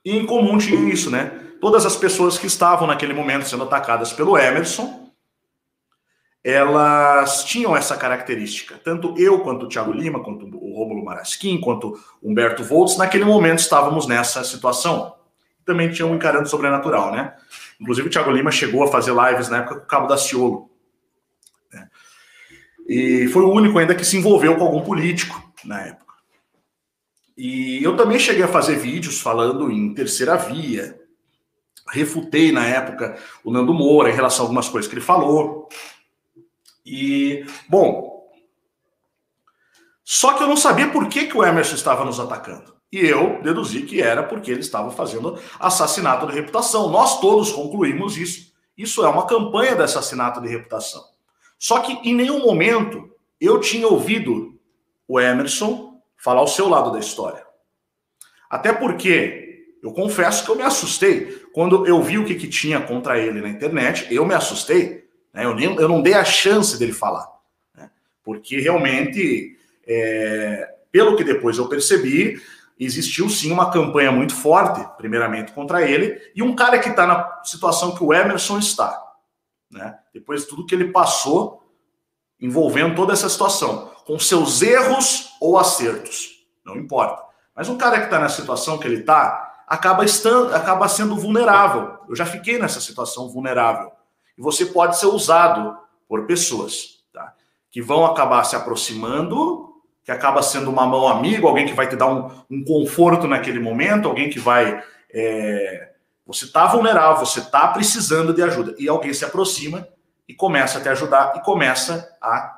e 0.05 0.17
em 0.17 0.27
comum 0.27 0.59
tinha 0.59 0.81
isso, 0.93 1.11
né? 1.11 1.39
Todas 1.61 1.85
as 1.85 1.97
pessoas 1.97 2.39
que 2.39 2.47
estavam 2.47 2.87
naquele 2.87 3.13
momento 3.13 3.49
sendo 3.49 3.65
atacadas 3.65 4.13
pelo 4.13 4.39
Emerson 4.39 5.01
elas 6.43 7.45
tinham 7.45 7.77
essa 7.77 7.97
característica. 7.97 8.81
Tanto 8.83 9.15
eu, 9.19 9.41
quanto 9.41 9.67
o 9.67 9.69
Thiago 9.69 9.93
Lima, 9.93 10.23
quanto 10.23 10.47
o 10.47 10.75
Rômulo 10.75 11.05
Marasquim, 11.05 11.61
quanto 11.61 11.99
o 12.23 12.31
Humberto 12.31 12.65
Voltz, 12.65 12.97
naquele 12.97 13.25
momento 13.25 13.59
estávamos 13.59 14.07
nessa 14.07 14.43
situação. 14.43 15.15
Também 15.65 15.91
tinham 15.91 16.15
encarando 16.15 16.45
o 16.45 16.49
sobrenatural, 16.49 17.13
né? 17.13 17.35
Inclusive 17.79 18.09
o 18.09 18.11
Thiago 18.11 18.31
Lima 18.31 18.51
chegou 18.51 18.83
a 18.83 18.89
fazer 18.89 19.15
lives 19.15 19.49
na 19.49 19.59
época 19.59 19.77
com 19.77 19.85
o 19.85 19.87
Cabo 19.87 20.07
da 20.07 20.17
Ciolo. 20.17 20.70
E 22.93 23.29
foi 23.29 23.45
o 23.45 23.53
único 23.53 23.79
ainda 23.79 23.95
que 23.95 24.05
se 24.05 24.17
envolveu 24.17 24.57
com 24.57 24.65
algum 24.65 24.83
político 24.83 25.41
na 25.65 25.81
época. 25.81 26.13
E 27.37 27.81
eu 27.85 27.97
também 27.97 28.19
cheguei 28.19 28.43
a 28.43 28.49
fazer 28.49 28.79
vídeos 28.79 29.21
falando 29.21 29.71
em 29.71 29.95
terceira 29.95 30.35
via. 30.35 31.01
Refutei 31.89 32.51
na 32.51 32.67
época 32.67 33.17
o 33.45 33.53
Nando 33.53 33.73
Moura 33.73 34.11
em 34.11 34.13
relação 34.13 34.45
a 34.45 34.49
algumas 34.49 34.69
coisas 34.69 34.89
que 34.91 34.95
ele 34.97 35.05
falou. 35.05 35.69
E, 36.85 37.47
bom, 37.69 38.29
só 40.05 40.33
que 40.33 40.43
eu 40.43 40.49
não 40.49 40.57
sabia 40.57 40.91
por 40.91 41.09
que, 41.09 41.29
que 41.29 41.39
o 41.39 41.45
Emerson 41.45 41.77
estava 41.77 42.05
nos 42.05 42.19
atacando. 42.19 42.75
E 42.91 42.99
eu 42.99 43.41
deduzi 43.41 43.83
que 43.83 44.03
era 44.03 44.25
porque 44.25 44.51
ele 44.51 44.63
estava 44.63 44.91
fazendo 44.91 45.39
assassinato 45.61 46.27
de 46.27 46.33
reputação. 46.33 46.91
Nós 46.91 47.21
todos 47.21 47.53
concluímos 47.53 48.17
isso. 48.17 48.53
Isso 48.77 49.05
é 49.05 49.09
uma 49.09 49.29
campanha 49.29 49.77
de 49.77 49.83
assassinato 49.85 50.41
de 50.41 50.49
reputação. 50.49 51.10
Só 51.61 51.81
que 51.81 51.93
em 52.09 52.15
nenhum 52.15 52.41
momento 52.41 53.15
eu 53.39 53.61
tinha 53.61 53.87
ouvido 53.87 54.59
o 55.07 55.21
Emerson 55.21 56.01
falar 56.17 56.41
o 56.41 56.49
seu 56.49 56.67
lado 56.69 56.91
da 56.91 56.99
história. 56.99 57.45
Até 58.49 58.73
porque 58.73 59.77
eu 59.83 59.93
confesso 59.93 60.43
que 60.43 60.51
eu 60.51 60.57
me 60.57 60.63
assustei. 60.63 61.39
Quando 61.53 61.87
eu 61.87 62.03
vi 62.03 62.19
o 62.19 62.25
que, 62.25 62.35
que 62.35 62.49
tinha 62.49 62.81
contra 62.81 63.19
ele 63.19 63.43
na 63.43 63.49
internet, 63.49 64.07
eu 64.13 64.25
me 64.25 64.35
assustei. 64.35 65.07
Né? 65.35 65.45
Eu, 65.45 65.55
nem, 65.55 65.77
eu 65.77 65.89
não 65.89 66.01
dei 66.01 66.15
a 66.15 66.25
chance 66.25 66.79
dele 66.79 66.93
falar. 66.93 67.29
Né? 67.77 67.91
Porque 68.25 68.59
realmente, 68.59 69.59
é, 69.87 70.77
pelo 70.91 71.15
que 71.15 71.23
depois 71.23 71.59
eu 71.59 71.69
percebi, 71.69 72.41
existiu 72.79 73.29
sim 73.29 73.53
uma 73.53 73.71
campanha 73.71 74.11
muito 74.11 74.35
forte, 74.35 74.83
primeiramente 74.97 75.53
contra 75.53 75.83
ele, 75.83 76.19
e 76.35 76.43
um 76.43 76.57
cara 76.57 76.79
que 76.79 76.89
está 76.89 77.07
na 77.07 77.43
situação 77.45 77.95
que 77.95 78.03
o 78.03 78.15
Emerson 78.15 78.59
está. 78.59 78.99
Né? 79.71 79.99
Depois 80.13 80.43
de 80.43 80.49
tudo 80.49 80.67
que 80.67 80.75
ele 80.75 80.91
passou 80.91 81.61
envolvendo 82.41 82.95
toda 82.95 83.13
essa 83.13 83.29
situação, 83.29 83.91
com 84.07 84.19
seus 84.19 84.63
erros 84.63 85.31
ou 85.41 85.59
acertos, 85.59 86.47
não 86.65 86.77
importa. 86.77 87.23
Mas 87.55 87.69
um 87.69 87.77
cara 87.77 87.99
que 87.99 88.05
está 88.07 88.19
na 88.19 88.29
situação 88.29 88.79
que 88.79 88.87
ele 88.87 89.01
está, 89.01 89.65
acaba, 89.67 90.05
estando, 90.05 90.55
acaba 90.55 90.89
sendo 90.89 91.15
vulnerável. 91.15 91.99
Eu 92.09 92.17
já 92.17 92.25
fiquei 92.25 92.59
nessa 92.59 92.81
situação 92.81 93.29
vulnerável. 93.29 93.93
E 94.37 94.43
você 94.43 94.67
pode 94.67 94.99
ser 94.99 95.07
usado 95.07 95.77
por 96.09 96.27
pessoas 96.27 97.05
tá? 97.13 97.35
que 97.71 97.83
vão 97.83 98.05
acabar 98.05 98.43
se 98.45 98.57
aproximando, 98.57 99.75
que 100.03 100.11
acaba 100.11 100.43
sendo 100.43 100.71
uma 100.71 100.87
mão 100.87 101.07
amiga, 101.07 101.47
alguém 101.47 101.67
que 101.67 101.75
vai 101.75 101.89
te 101.89 101.95
dar 101.95 102.07
um, 102.07 102.31
um 102.51 102.65
conforto 102.65 103.29
naquele 103.29 103.61
momento, 103.61 104.09
alguém 104.09 104.31
que 104.31 104.41
vai. 104.41 104.83
É... 105.13 105.93
Você 106.27 106.47
está 106.47 106.67
vulnerável, 106.67 107.25
você 107.25 107.41
está 107.41 107.69
precisando 107.69 108.33
de 108.33 108.43
ajuda. 108.43 108.75
E 108.79 108.89
alguém 108.89 109.13
se 109.13 109.25
aproxima 109.25 109.87
e 110.31 110.35
começa 110.35 110.79
a 110.79 110.81
te 110.81 110.89
ajudar 110.89 111.35
e 111.37 111.41
começa 111.41 112.17
a. 112.23 112.57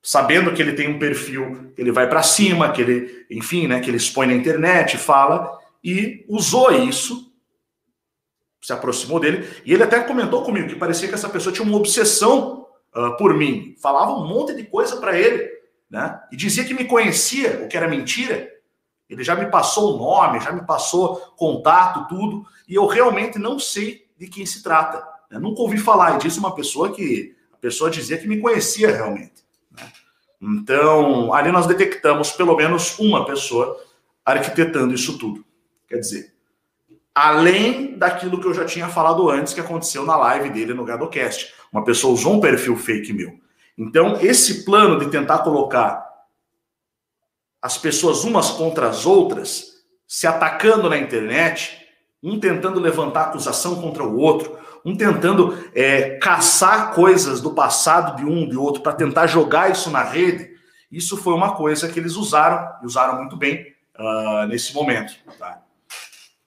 Sabendo 0.00 0.52
que 0.52 0.60
ele 0.60 0.72
tem 0.72 0.88
um 0.88 0.98
perfil, 0.98 1.72
ele 1.76 1.92
vai 1.92 2.08
para 2.08 2.22
cima, 2.22 2.72
que 2.72 2.80
ele, 2.80 3.26
enfim, 3.30 3.68
né, 3.68 3.80
que 3.80 3.88
ele 3.88 3.96
expõe 3.96 4.26
na 4.26 4.32
internet, 4.32 4.96
fala, 4.96 5.58
e 5.82 6.24
usou 6.28 6.72
isso 6.72 7.30
se 8.60 8.72
aproximou 8.72 9.18
dele 9.18 9.48
e 9.64 9.74
ele 9.74 9.82
até 9.82 10.00
comentou 10.00 10.44
comigo 10.44 10.68
que 10.68 10.76
parecia 10.76 11.08
que 11.08 11.14
essa 11.14 11.28
pessoa 11.28 11.52
tinha 11.52 11.66
uma 11.66 11.76
obsessão 11.76 12.68
uh, 12.94 13.16
por 13.16 13.34
mim, 13.34 13.74
falava 13.82 14.12
um 14.12 14.26
monte 14.26 14.54
de 14.54 14.62
coisa 14.62 14.96
para 14.98 15.18
ele, 15.18 15.50
né? 15.90 16.20
E 16.30 16.36
dizia 16.36 16.64
que 16.64 16.72
me 16.72 16.84
conhecia, 16.84 17.64
o 17.64 17.68
que 17.68 17.76
era 17.76 17.88
mentira. 17.88 18.48
Ele 19.10 19.24
já 19.24 19.34
me 19.34 19.50
passou 19.50 19.94
o 19.94 19.98
nome, 19.98 20.38
já 20.38 20.52
me 20.52 20.64
passou 20.64 21.16
contato, 21.36 22.06
tudo, 22.08 22.46
e 22.68 22.76
eu 22.76 22.86
realmente 22.86 23.36
não 23.36 23.58
sei 23.58 24.08
de 24.16 24.28
quem 24.28 24.46
se 24.46 24.62
trata. 24.62 25.11
Né? 25.32 25.38
Nunca 25.38 25.62
ouvi 25.62 25.78
falar, 25.78 26.18
disse 26.18 26.38
uma 26.38 26.54
pessoa 26.54 26.92
que 26.92 27.34
a 27.52 27.56
pessoa 27.56 27.90
dizia 27.90 28.18
que 28.18 28.28
me 28.28 28.38
conhecia 28.40 28.94
realmente. 28.94 29.42
Né? 29.70 29.90
Então, 30.40 31.32
ali 31.32 31.50
nós 31.50 31.66
detectamos 31.66 32.32
pelo 32.32 32.54
menos 32.54 32.98
uma 32.98 33.24
pessoa 33.24 33.82
arquitetando 34.24 34.92
isso 34.92 35.18
tudo. 35.18 35.44
Quer 35.88 35.96
dizer, 35.96 36.34
além 37.14 37.96
daquilo 37.96 38.40
que 38.40 38.46
eu 38.46 38.54
já 38.54 38.64
tinha 38.64 38.88
falado 38.88 39.28
antes 39.30 39.54
que 39.54 39.60
aconteceu 39.60 40.04
na 40.04 40.16
live 40.16 40.50
dele 40.50 40.74
no 40.74 40.84
GadoCast. 40.84 41.52
Uma 41.72 41.84
pessoa 41.84 42.12
usou 42.12 42.34
um 42.34 42.40
perfil 42.40 42.76
fake 42.76 43.12
meu. 43.12 43.40
Então, 43.76 44.18
esse 44.20 44.64
plano 44.64 44.98
de 44.98 45.10
tentar 45.10 45.38
colocar 45.38 46.06
as 47.60 47.78
pessoas 47.78 48.24
umas 48.24 48.50
contra 48.50 48.88
as 48.88 49.06
outras, 49.06 49.84
se 50.06 50.26
atacando 50.26 50.90
na 50.90 50.98
internet, 50.98 51.78
um 52.22 52.38
tentando 52.38 52.80
levantar 52.80 53.22
acusação 53.22 53.80
contra 53.80 54.02
o 54.02 54.18
outro, 54.18 54.58
um 54.84 54.96
tentando 54.96 55.56
é, 55.74 56.16
caçar 56.18 56.92
coisas 56.92 57.40
do 57.40 57.52
passado 57.52 58.16
de 58.16 58.24
um 58.24 58.48
de 58.48 58.56
outro 58.56 58.82
para 58.82 58.92
tentar 58.92 59.26
jogar 59.26 59.70
isso 59.70 59.90
na 59.90 60.02
rede, 60.02 60.50
isso 60.90 61.16
foi 61.16 61.34
uma 61.34 61.54
coisa 61.54 61.88
que 61.88 61.98
eles 61.98 62.16
usaram 62.16 62.68
e 62.82 62.86
usaram 62.86 63.18
muito 63.18 63.36
bem 63.36 63.74
uh, 63.98 64.46
nesse 64.46 64.74
momento. 64.74 65.14
Tá? 65.38 65.62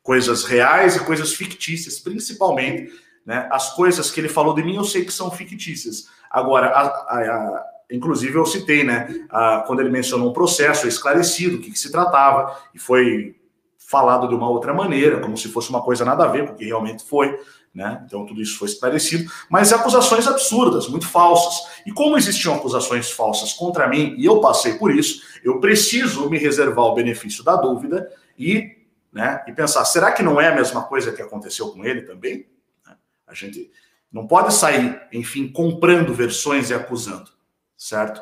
coisas 0.05 0.43
reais 0.45 0.95
e 0.95 1.03
coisas 1.03 1.33
fictícias, 1.33 1.99
principalmente. 1.99 2.93
Né? 3.25 3.49
As 3.51 3.73
coisas 3.73 4.11
que 4.11 4.21
ele 4.21 4.29
falou 4.29 4.53
de 4.53 4.63
mim 4.63 4.75
eu 4.75 4.83
sei 4.83 5.03
que 5.03 5.11
são 5.11 5.31
fictícias. 5.31 6.07
Agora, 6.29 6.67
a, 6.67 6.81
a, 6.81 7.19
a, 7.19 7.65
inclusive 7.91 8.35
eu 8.37 8.45
citei, 8.45 8.83
né? 8.83 9.25
quando 9.65 9.79
ele 9.79 9.89
mencionou 9.89 10.29
um 10.29 10.33
processo 10.33 10.87
esclarecido, 10.87 11.57
o 11.57 11.59
que, 11.59 11.71
que 11.71 11.79
se 11.79 11.91
tratava, 11.91 12.55
e 12.71 12.77
foi 12.77 13.35
falado 13.79 14.27
de 14.27 14.35
uma 14.35 14.47
outra 14.47 14.75
maneira, 14.75 15.19
como 15.19 15.35
se 15.35 15.49
fosse 15.49 15.71
uma 15.71 15.81
coisa 15.81 16.05
nada 16.05 16.23
a 16.23 16.27
ver 16.27 16.45
com 16.45 16.53
o 16.53 16.55
que 16.55 16.65
realmente 16.65 17.03
foi. 17.03 17.35
Né? 17.75 18.01
Então 18.05 18.25
tudo 18.25 18.41
isso 18.41 18.57
foi 18.57 18.69
esclarecido, 18.69 19.29
mas 19.49 19.73
acusações 19.73 20.25
absurdas, 20.25 20.87
muito 20.87 21.05
falsas. 21.05 21.83
E 21.85 21.91
como 21.91 22.17
existiam 22.17 22.55
acusações 22.55 23.11
falsas 23.11 23.51
contra 23.51 23.85
mim 23.85 24.15
e 24.17 24.23
eu 24.23 24.39
passei 24.39 24.75
por 24.75 24.95
isso, 24.95 25.21
eu 25.43 25.59
preciso 25.59 26.29
me 26.29 26.37
reservar 26.37 26.85
o 26.85 26.95
benefício 26.95 27.43
da 27.43 27.57
dúvida 27.57 28.09
e 28.39 28.75
né? 29.15 29.41
E 29.47 29.53
pensar, 29.53 29.85
será 29.85 30.11
que 30.11 30.21
não 30.21 30.41
é 30.41 30.49
a 30.49 30.55
mesma 30.55 30.83
coisa 30.83 31.13
que 31.13 31.21
aconteceu 31.21 31.69
com 31.69 31.85
ele 31.85 32.01
também? 32.01 32.45
Né? 32.85 32.97
A 33.25 33.33
gente 33.33 33.71
não 34.11 34.27
pode 34.27 34.53
sair, 34.53 35.01
enfim, 35.13 35.47
comprando 35.47 36.13
versões 36.13 36.69
e 36.69 36.73
acusando, 36.73 37.31
certo? 37.77 38.21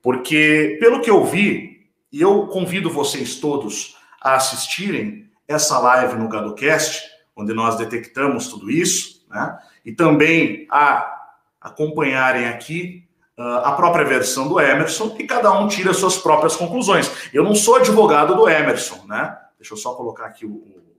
Porque, 0.00 0.76
pelo 0.78 1.00
que 1.00 1.10
eu 1.10 1.24
vi, 1.24 1.90
e 2.12 2.20
eu 2.20 2.46
convido 2.46 2.88
vocês 2.88 3.34
todos 3.40 3.96
a 4.20 4.36
assistirem 4.36 5.28
essa 5.48 5.76
live 5.80 6.14
no 6.14 6.28
GadoCast, 6.28 7.02
onde 7.38 7.54
nós 7.54 7.76
detectamos 7.76 8.48
tudo 8.48 8.70
isso, 8.70 9.24
né? 9.30 9.58
E 9.84 9.92
também 9.92 10.66
a 10.70 11.16
acompanharem 11.60 12.48
aqui 12.48 13.08
uh, 13.38 13.64
a 13.64 13.72
própria 13.72 14.04
versão 14.04 14.48
do 14.48 14.60
Emerson 14.60 15.16
e 15.18 15.26
cada 15.26 15.52
um 15.52 15.68
tira 15.68 15.94
suas 15.94 16.16
próprias 16.16 16.56
conclusões. 16.56 17.30
Eu 17.32 17.44
não 17.44 17.54
sou 17.54 17.76
advogado 17.76 18.34
do 18.34 18.48
Emerson, 18.48 19.04
né? 19.06 19.38
Deixa 19.56 19.74
eu 19.74 19.78
só 19.78 19.94
colocar 19.94 20.26
aqui 20.26 20.44
o, 20.44 20.50
o 20.50 20.94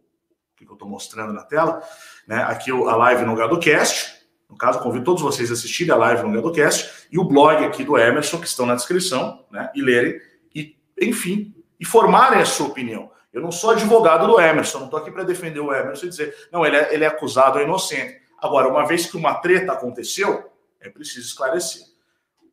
que 0.55 0.65
eu 0.65 0.73
estou 0.73 0.87
mostrando 0.87 1.33
na 1.33 1.43
tela. 1.43 1.81
Né? 2.27 2.41
Aqui 2.43 2.71
a 2.71 2.95
live 2.95 3.25
no 3.25 3.35
GadoCast. 3.35 4.19
No 4.49 4.57
caso, 4.57 4.79
convido 4.79 5.05
todos 5.05 5.21
vocês 5.21 5.51
a 5.51 5.53
assistirem 5.53 5.93
a 5.93 5.97
live 5.97 6.23
no 6.23 6.33
GadoCast 6.33 7.07
e 7.11 7.19
o 7.19 7.23
blog 7.23 7.63
aqui 7.63 7.83
do 7.83 7.97
Emerson, 7.97 8.39
que 8.39 8.47
estão 8.47 8.65
na 8.65 8.75
descrição, 8.75 9.45
né? 9.51 9.69
e 9.75 9.81
lerem, 9.81 10.19
e, 10.53 10.75
enfim, 10.99 11.53
e 11.79 11.85
formarem 11.85 12.41
a 12.41 12.45
sua 12.45 12.67
opinião. 12.67 13.11
Eu 13.31 13.41
não 13.41 13.51
sou 13.51 13.71
advogado 13.71 14.27
do 14.27 14.39
Emerson, 14.39 14.79
não 14.79 14.85
estou 14.85 14.99
aqui 14.99 15.11
para 15.11 15.23
defender 15.23 15.59
o 15.59 15.73
Emerson 15.73 16.05
e 16.05 16.09
dizer, 16.09 16.35
não, 16.51 16.65
ele 16.65 16.77
é, 16.77 16.93
ele 16.93 17.03
é 17.03 17.07
acusado, 17.07 17.59
é 17.59 17.63
inocente. 17.63 18.19
Agora, 18.37 18.67
uma 18.67 18.85
vez 18.85 19.05
que 19.05 19.17
uma 19.17 19.35
treta 19.35 19.73
aconteceu, 19.73 20.51
é 20.79 20.89
preciso 20.89 21.27
esclarecer. 21.27 21.83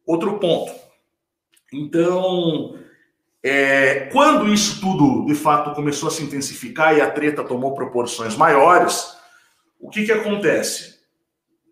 Outro 0.04 0.38
ponto. 0.38 0.72
Então, 1.72 2.78
é, 3.42 4.08
quando 4.12 4.52
isso 4.52 4.80
tudo, 4.80 5.26
de 5.26 5.34
fato, 5.34 5.74
começou 5.74 6.08
a 6.08 6.12
se 6.12 6.22
intensificar 6.22 6.96
e 6.96 7.00
a 7.00 7.10
treta 7.10 7.42
tomou 7.42 7.74
proporções 7.74 8.36
maiores, 8.36 9.16
o 9.80 9.88
que, 9.88 10.04
que 10.04 10.12
acontece? 10.12 10.96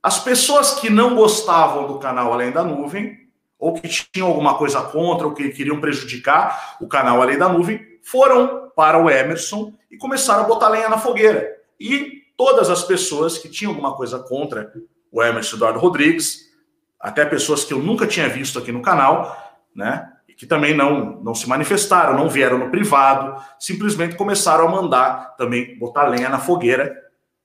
as 0.05 0.19
pessoas 0.19 0.75
que 0.75 0.91
não 0.91 1.15
gostavam 1.15 1.87
do 1.87 1.99
canal 1.99 2.31
Além 2.31 2.51
da 2.51 2.63
Nuvem, 2.63 3.17
ou 3.59 3.73
que 3.73 3.89
tinham 3.89 4.29
alguma 4.29 4.59
coisa 4.59 4.83
contra, 4.83 5.27
ou 5.27 5.33
que 5.33 5.49
queriam 5.49 5.81
prejudicar 5.81 6.77
o 6.79 6.87
canal 6.87 7.23
Além 7.23 7.39
da 7.39 7.49
Nuvem, 7.49 7.81
foram 8.05 8.71
para 8.77 9.03
o 9.03 9.11
Emerson 9.11 9.73
e 9.91 9.97
começaram 9.97 10.45
a 10.45 10.47
botar 10.47 10.69
lenha 10.69 10.89
na 10.89 10.99
fogueira. 10.99 11.57
E 11.81 12.23
todas 12.37 12.71
as 12.71 12.85
pessoas 12.85 13.39
que 13.39 13.49
tinham 13.49 13.73
alguma 13.73 13.95
coisa 13.97 14.19
contra 14.19 14.73
o 15.11 15.23
Emerson 15.23 15.57
Eduardo 15.57 15.79
Rodrigues, 15.79 16.53
até 17.01 17.25
pessoas 17.25 17.65
que 17.65 17.73
eu 17.73 17.79
nunca 17.79 18.07
tinha 18.07 18.29
visto 18.29 18.59
aqui 18.59 18.73
no 18.73 18.83
canal, 18.83 19.37
né? 19.75 20.11
E 20.29 20.35
que 20.35 20.47
também 20.47 20.75
não, 20.75 21.21
não 21.23 21.35
se 21.35 21.49
manifestaram, 21.49 22.17
não 22.17 22.29
vieram 22.29 22.59
no 22.59 22.71
privado, 22.71 23.43
simplesmente 23.59 24.17
começaram 24.17 24.67
a 24.67 24.71
mandar 24.71 25.37
também 25.37 25.79
botar 25.79 26.09
lenha 26.09 26.29
na 26.29 26.39
fogueira 26.39 26.95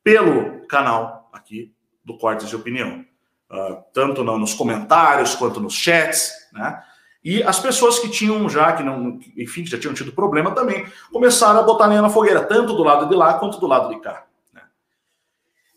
pelo 0.03 0.65
canal 0.67 1.29
aqui 1.31 1.73
do 2.03 2.17
Cortes 2.17 2.49
de 2.49 2.55
Opinião. 2.55 3.05
Uh, 3.51 3.83
tanto 3.93 4.23
no, 4.23 4.37
nos 4.37 4.53
comentários 4.53 5.35
quanto 5.35 5.59
nos 5.59 5.73
chats, 5.73 6.31
né? 6.53 6.83
E 7.23 7.43
as 7.43 7.59
pessoas 7.59 7.99
que 7.99 8.09
tinham 8.09 8.47
já, 8.49 8.71
que 8.73 8.83
não, 8.83 9.19
enfim, 9.35 9.63
que 9.63 9.69
já 9.69 9.77
tinham 9.77 9.93
tido 9.93 10.11
problema 10.11 10.51
também, 10.51 10.85
começaram 11.11 11.59
a 11.59 11.63
botar 11.63 11.87
lenha 11.87 12.01
na 12.01 12.09
fogueira, 12.09 12.43
tanto 12.43 12.73
do 12.73 12.83
lado 12.83 13.09
de 13.09 13.15
lá 13.15 13.33
quanto 13.33 13.59
do 13.59 13.67
lado 13.67 13.89
de 13.89 13.99
cá. 13.99 14.25
Né? 14.53 14.61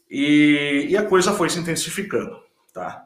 E, 0.08 0.86
e, 0.90 0.96
a 0.96 1.04
coisa 1.04 1.32
foi 1.32 1.50
se 1.50 1.58
intensificando, 1.58 2.38
tá? 2.72 3.04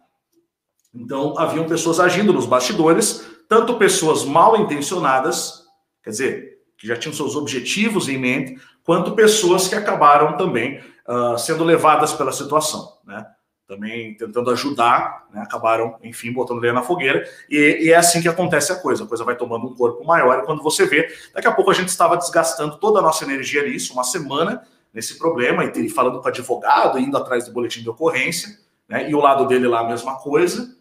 Então, 0.95 1.39
haviam 1.39 1.67
pessoas 1.67 1.99
agindo 1.99 2.33
nos 2.33 2.47
bastidores, 2.47 3.27
tanto 3.49 3.79
pessoas 3.79 4.25
mal 4.25 4.57
intencionadas, 4.59 5.65
quer 6.03 6.11
dizer, 6.11 6.59
que 6.77 6.87
já 6.87 6.97
tinham 6.97 7.15
seus 7.15 7.37
objetivos 7.37 8.09
em 8.09 8.19
mente, 8.19 8.61
quanto 8.85 9.15
pessoas 9.15 9.67
que 9.67 9.75
acabaram 9.75 10.37
também 10.37 10.79
uh, 11.09 11.39
sendo 11.39 11.65
levadas 11.65 12.13
pela 12.13 12.33
situação, 12.33 12.99
né? 13.05 13.27
Também 13.67 14.15
tentando 14.15 14.51
ajudar, 14.51 15.27
né? 15.35 15.43
acabaram, 15.43 15.99
enfim, 16.01 16.33
botando 16.33 16.61
lenha 16.61 16.73
na 16.73 16.83
fogueira, 16.83 17.29
e, 17.51 17.87
e, 17.87 17.91
é 17.91 17.97
assim 17.97 18.23
que 18.23 18.29
acontece 18.29 18.71
a 18.71 18.77
coisa, 18.77 19.03
a 19.03 19.07
coisa 19.09 19.25
vai 19.25 19.37
tomando 19.37 19.67
um 19.67 19.75
corpo 19.75 20.05
maior, 20.05 20.39
e 20.39 20.47
quando 20.47 20.63
você 20.63 20.87
vê, 20.87 21.13
daqui 21.35 21.49
a 21.49 21.53
pouco 21.53 21.73
a 21.73 21.75
gente 21.75 21.89
estava 21.89 22.17
desgastando 22.17 22.79
toda 22.79 23.01
a 23.01 23.03
nossa 23.03 23.25
energia 23.25 23.65
nisso, 23.65 23.93
uma 23.93 24.05
semana 24.05 24.63
nesse 24.95 25.19
problema, 25.19 25.65
e 25.65 25.89
falando 25.89 26.21
com 26.21 26.27
o 26.27 26.29
advogado, 26.29 26.97
indo 27.01 27.17
atrás 27.17 27.45
do 27.45 27.53
boletim 27.53 27.83
de 27.83 27.91
ocorrência, 27.91 28.57
né? 28.89 29.11
e 29.11 29.15
o 29.17 29.21
lado 29.21 29.49
dele 29.49 29.67
lá 29.67 29.81
a 29.81 29.89
mesma 29.89 30.17
coisa, 30.17 30.77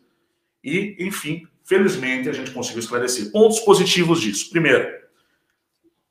e, 0.64 0.96
enfim, 1.00 1.48
felizmente 1.64 2.30
a 2.30 2.34
gente 2.34 2.52
conseguiu 2.52 2.82
esclarecer. 2.82 3.32
Pontos 3.32 3.60
positivos 3.62 4.22
disso. 4.22 4.50
Primeiro, 4.52 4.88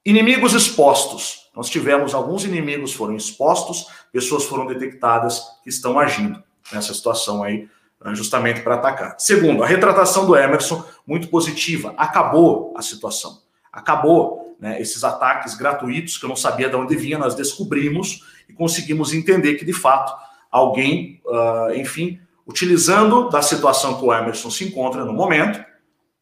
inimigos 0.05 0.55
expostos. 0.55 1.51
Nós 1.55 1.71
tivemos 1.71 2.15
alguns 2.15 2.45
inimigos 2.45 2.93
foram 2.93 3.15
expostos, 3.15 3.87
pessoas 4.13 4.45
foram 4.45 4.67
detectadas 4.67 5.41
que 5.63 5.71
estão 5.71 5.99
agindo 5.99 6.43
nessa 6.73 6.95
situação 6.95 7.43
aí, 7.43 7.69
eh, 8.05 8.15
justamente 8.15 8.61
para 8.61 8.77
atacar. 8.77 9.17
Segundo, 9.19 9.63
a 9.63 9.67
retratação 9.67 10.27
do 10.27 10.37
Emerson, 10.37 10.85
muito 11.07 11.29
positiva. 11.29 11.95
Acabou 11.97 12.75
a 12.77 12.83
situação. 12.83 13.43
Acabou 13.73 14.57
né, 14.59 14.81
esses 14.81 15.05
ataques 15.05 15.55
gratuitos 15.55 16.17
que 16.17 16.25
eu 16.25 16.29
não 16.29 16.37
sabia 16.37 16.69
de 16.69 16.77
onde 16.77 16.97
vinha, 16.97 17.19
nós 17.19 17.35
descobrimos 17.35 18.25
e 18.49 18.53
conseguimos 18.53 19.13
entender 19.13 19.55
que, 19.55 19.65
de 19.65 19.73
fato, 19.73 20.15
alguém, 20.51 21.21
uh, 21.27 21.75
enfim, 21.75 22.21
utilizando 22.47 23.29
da 23.29 23.43
situação 23.43 23.99
que 23.99 24.05
o 24.05 24.13
Emerson 24.13 24.51
se 24.51 24.65
encontra 24.65 25.05
no 25.05 25.13
momento, 25.13 25.65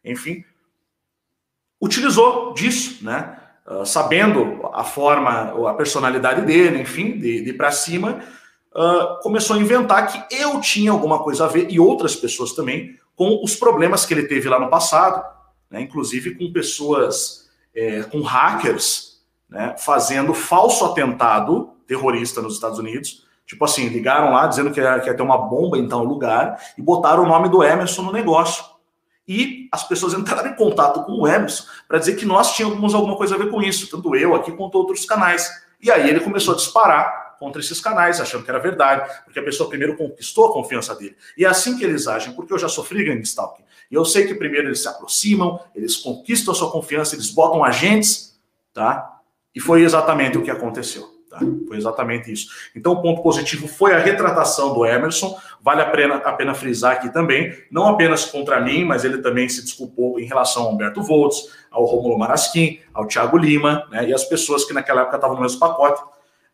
enfim, 0.05 0.45
utilizou 1.81 2.55
disso, 2.55 3.05
né? 3.05 3.39
Uh, 3.67 3.87
sabendo 3.87 4.69
a 4.73 4.83
forma, 4.83 5.71
a 5.71 5.75
personalidade 5.75 6.43
dele, 6.43 6.81
enfim, 6.81 7.19
de, 7.19 7.43
de 7.43 7.53
para 7.53 7.71
cima, 7.71 8.21
começou 9.23 9.57
a 9.57 9.59
inventar 9.59 10.07
que 10.07 10.35
eu 10.35 10.61
tinha 10.61 10.91
alguma 10.91 11.19
coisa 11.19 11.45
a 11.45 11.49
ver, 11.49 11.71
e 11.71 11.79
outras 11.79 12.17
pessoas 12.17 12.52
também, 12.52 12.99
com 13.14 13.41
os 13.43 13.55
problemas 13.55 14.07
que 14.07 14.14
ele 14.14 14.25
teve 14.25 14.49
lá 14.49 14.59
no 14.59 14.71
passado, 14.71 15.23
né? 15.71 15.81
inclusive 15.81 16.35
com 16.35 16.52
pessoas, 16.52 17.50
é, 17.75 18.03
com 18.05 18.23
hackers, 18.23 19.23
né? 19.49 19.75
fazendo 19.79 20.33
falso 20.33 20.85
atentado 20.85 21.70
terrorista 21.87 22.40
nos 22.40 22.55
Estados 22.55 22.79
Unidos, 22.79 23.23
Tipo 23.53 23.66
assim, 23.66 23.88
ligaram 23.88 24.33
lá 24.33 24.47
dizendo 24.47 24.70
que 24.70 24.81
ia, 24.81 24.99
que 25.01 25.09
ia 25.09 25.14
ter 25.14 25.23
uma 25.23 25.37
bomba 25.37 25.77
em 25.77 25.87
tal 25.87 26.03
lugar 26.03 26.59
e 26.79 26.81
botaram 26.81 27.25
o 27.25 27.27
nome 27.27 27.51
do 27.51 27.62
Emerson 27.62 28.01
no 28.01 28.11
negócio. 28.11 28.64
E 29.29 29.68
as 29.70 29.87
pessoas 29.87 30.14
entraram 30.14 30.51
em 30.51 30.55
contato 30.55 31.03
com 31.05 31.12
o 31.12 31.29
Emerson 31.29 31.64
para 31.87 31.99
dizer 31.99 32.16
que 32.16 32.25
nós 32.25 32.55
tínhamos 32.55 32.94
alguma 32.94 33.14
coisa 33.14 33.35
a 33.35 33.38
ver 33.38 33.51
com 33.51 33.61
isso, 33.61 33.90
tanto 33.90 34.16
eu 34.16 34.35
aqui 34.35 34.53
quanto 34.53 34.77
outros 34.77 35.05
canais. 35.05 35.51
E 35.83 35.90
aí 35.90 36.09
ele 36.09 36.20
começou 36.20 36.55
a 36.55 36.57
disparar 36.57 37.32
contra 37.42 37.61
esses 37.61 37.81
canais, 37.81 38.20
achando 38.20 38.44
que 38.44 38.50
era 38.50 38.61
verdade, 38.61 39.11
porque 39.24 39.40
a 39.40 39.42
pessoa 39.42 39.68
primeiro 39.68 39.96
conquistou 39.96 40.46
a 40.46 40.52
confiança 40.52 40.94
dele. 40.94 41.16
E 41.37 41.44
é 41.44 41.48
assim 41.48 41.76
que 41.76 41.83
eles 41.83 42.07
agem, 42.07 42.35
porque 42.35 42.52
eu 42.52 42.59
já 42.59 42.68
sofri 42.68 43.02
gang 43.02 43.20
stalking. 43.22 43.64
E 43.90 43.94
eu 43.96 44.05
sei 44.05 44.28
que 44.28 44.35
primeiro 44.37 44.68
eles 44.68 44.81
se 44.81 44.87
aproximam, 44.87 45.59
eles 45.74 45.96
conquistam 45.96 46.52
a 46.52 46.55
sua 46.55 46.70
confiança, 46.70 47.16
eles 47.16 47.31
botam 47.31 47.64
agentes, 47.64 48.40
tá? 48.72 49.18
E 49.52 49.59
foi 49.59 49.83
exatamente 49.83 50.38
o 50.38 50.42
que 50.42 50.52
aconteceu. 50.52 51.11
Tá? 51.28 51.40
Foi 51.66 51.76
exatamente 51.78 52.31
isso. 52.31 52.48
Então, 52.76 52.92
o 52.92 53.02
ponto 53.02 53.22
positivo 53.22 53.66
foi 53.66 53.92
a 53.92 53.98
retratação 53.98 54.72
do 54.72 54.87
Emerson. 54.87 55.37
Vale 55.62 55.81
a 55.81 55.90
pena, 55.90 56.16
a 56.16 56.33
pena 56.33 56.55
frisar 56.55 56.92
aqui 56.92 57.12
também, 57.12 57.57
não 57.70 57.88
apenas 57.88 58.24
contra 58.26 58.61
mim, 58.61 58.85
mas 58.85 59.02
ele 59.02 59.18
também 59.18 59.48
se 59.48 59.62
desculpou 59.62 60.20
em 60.20 60.26
relação 60.26 60.64
ao 60.64 60.72
Humberto 60.72 61.02
Voltz, 61.02 61.48
ao 61.70 61.87
Romulo 61.87 62.18
Marasquim, 62.18 62.81
ao 62.92 63.07
Thiago 63.07 63.38
Lima, 63.38 63.88
né, 63.90 64.09
e 64.09 64.14
as 64.14 64.24
pessoas 64.24 64.64
que 64.64 64.74
naquela 64.74 65.02
época 65.02 65.16
estavam 65.16 65.37
no 65.37 65.42
mesmo 65.42 65.59
pacote. 65.59 66.02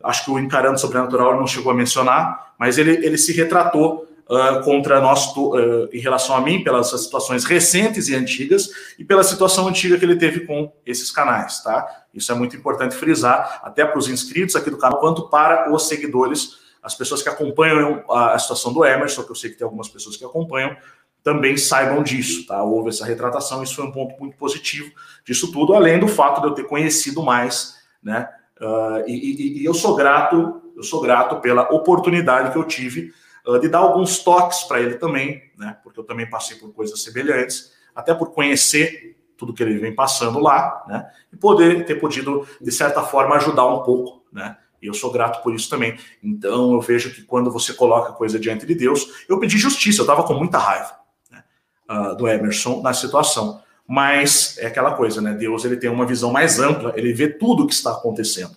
Acho 0.03 0.25
que 0.25 0.31
o 0.31 0.39
Encarando 0.39 0.79
Sobrenatural 0.79 1.31
ele 1.31 1.41
não 1.41 1.47
chegou 1.47 1.73
a 1.73 1.75
mencionar, 1.75 2.55
mas 2.59 2.79
ele, 2.79 3.05
ele 3.05 3.19
se 3.19 3.33
retratou 3.33 4.09
uh, 4.29 4.63
contra 4.63 5.01
nós, 5.01 5.35
uh, 5.37 5.89
em 5.93 5.99
relação 5.99 6.37
a 6.37 6.41
mim, 6.41 6.63
pelas 6.63 6.91
situações 6.91 7.45
recentes 7.45 8.09
e 8.09 8.15
antigas, 8.15 8.69
e 8.99 9.05
pela 9.05 9.25
situação 9.25 9.67
antiga 9.67 9.99
que 9.99 10.05
ele 10.05 10.17
teve 10.17 10.41
com 10.41 10.73
esses 10.87 11.11
canais, 11.11 11.63
tá? 11.63 12.05
Isso 12.15 12.31
é 12.31 12.35
muito 12.35 12.57
importante 12.57 12.95
frisar, 12.95 13.61
até 13.63 13.85
para 13.85 13.99
os 13.99 14.09
inscritos 14.09 14.55
aqui 14.55 14.71
do 14.71 14.79
canal, 14.79 15.01
quanto 15.01 15.29
para 15.29 15.73
os 15.73 15.89
seguidores, 15.89 16.59
as 16.83 16.95
pessoas 16.95 17.23
que 17.23 17.29
acompanham 17.29 18.05
a, 18.09 18.35
a 18.35 18.39
situação 18.39 18.73
do 18.73 18.85
Emerson, 18.85 19.25
que 19.25 19.31
eu 19.33 19.37
sei 19.37 19.51
que 19.51 19.57
tem 19.57 19.65
algumas 19.65 19.89
pessoas 19.89 20.17
que 20.17 20.25
acompanham, 20.25 20.77
também 21.23 21.57
saibam 21.57 22.03
disso, 22.03 22.47
tá? 22.47 22.63
Houve 22.63 22.91
essa 22.91 23.05
retratação, 23.05 23.63
isso 23.63 23.75
foi 23.75 23.85
um 23.85 23.93
ponto 23.93 24.19
muito 24.21 24.37
positivo 24.37 24.91
disso 25.25 25.51
tudo, 25.53 25.75
além 25.75 25.99
do 25.99 26.09
fato 26.09 26.41
de 26.41 26.47
eu 26.47 26.53
ter 26.53 26.65
conhecido 26.65 27.23
mais, 27.23 27.75
né? 28.03 28.29
Uh, 28.61 29.07
e, 29.07 29.13
e, 29.13 29.63
e, 29.63 29.65
eu 29.65 29.73
sou 29.73 29.95
grato, 29.95 30.61
eu 30.77 30.83
sou 30.83 31.01
grato 31.01 31.37
pela 31.41 31.63
oportunidade 31.73 32.51
que 32.51 32.59
eu 32.59 32.65
tive 32.65 33.13
uh, 33.47 33.59
de 33.59 33.69
dar 33.69 33.79
alguns 33.79 34.19
toques 34.19 34.65
para 34.65 34.81
ele 34.81 34.97
também, 34.97 35.43
né? 35.57 35.77
Porque 35.83 36.01
eu 36.01 36.05
também 36.05 36.29
passei 36.29 36.57
por 36.57 36.73
coisas 36.73 37.01
semelhantes, 37.03 37.73
até 37.95 38.13
por 38.13 38.33
conhecer 38.33 39.17
tudo 39.37 39.55
que 39.55 39.63
ele 39.63 39.79
vem 39.79 39.95
passando 39.95 40.41
lá, 40.41 40.85
né? 40.89 41.09
E 41.33 41.37
poder 41.37 41.87
ter 41.87 41.95
podido, 41.97 42.47
de 42.61 42.73
certa 42.73 43.03
forma, 43.03 43.37
ajudar 43.37 43.67
um 43.67 43.83
pouco, 43.83 44.25
né? 44.33 44.57
E 44.83 44.87
eu 44.87 44.95
sou 44.95 45.11
grato 45.11 45.43
por 45.43 45.55
isso 45.55 45.69
também. 45.69 45.99
Então, 46.23 46.73
eu 46.73 46.81
vejo 46.81 47.13
que 47.13 47.23
quando 47.23 47.51
você 47.51 47.73
coloca 47.75 48.13
coisa 48.13 48.39
diante 48.39 48.67
de 48.67 48.75
Deus, 48.75 49.25
eu 49.29 49.39
pedi 49.39 49.59
justiça, 49.59 50.01
eu 50.01 50.05
estava 50.05 50.23
com 50.23 50.35
muita 50.35 50.59
raiva 50.59 50.97
né? 51.31 51.43
uh, 51.91 52.17
do 52.17 52.29
Emerson 52.29 52.81
na 52.81 52.93
situação. 52.93 53.61
Mas 53.91 54.59
é 54.59 54.67
aquela 54.67 54.93
coisa, 54.93 55.23
né? 55.23 55.33
Deus 55.33 55.65
ele 55.65 55.79
tem 55.79 55.89
uma 55.89 56.05
visão 56.05 56.31
mais 56.31 56.59
ampla, 56.59 56.93
ele 56.95 57.11
vê 57.15 57.27
tudo 57.27 57.65
o 57.65 57.67
que 57.67 57.73
está 57.73 57.93
acontecendo. 57.93 58.55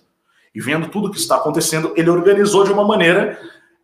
E 0.54 0.60
vendo 0.60 0.88
tudo 0.88 1.08
o 1.08 1.10
que 1.10 1.16
está 1.16 1.36
acontecendo, 1.36 1.94
ele 1.96 2.10
organizou 2.10 2.64
de 2.64 2.72
uma 2.72 2.84
maneira 2.84 3.40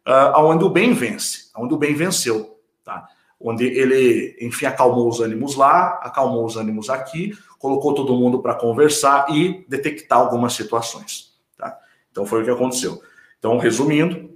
uh, 0.06 0.38
onde 0.42 0.62
o 0.62 0.68
bem 0.68 0.92
vence, 0.92 1.50
onde 1.56 1.72
o 1.72 1.78
bem 1.78 1.94
venceu, 1.94 2.58
tá? 2.84 3.08
onde 3.40 3.64
ele, 3.64 4.36
enfim, 4.40 4.66
acalmou 4.66 5.08
os 5.08 5.20
ânimos 5.20 5.54
lá, 5.54 5.98
acalmou 6.02 6.44
os 6.44 6.58
ânimos 6.58 6.90
aqui, 6.90 7.32
colocou 7.58 7.94
todo 7.94 8.14
mundo 8.14 8.40
para 8.40 8.54
conversar 8.54 9.26
e 9.30 9.64
detectar 9.66 10.18
algumas 10.18 10.52
situações. 10.52 11.32
Tá? 11.56 11.78
Então 12.10 12.26
foi 12.26 12.42
o 12.42 12.44
que 12.44 12.50
aconteceu. 12.50 13.00
Então, 13.38 13.56
resumindo, 13.56 14.28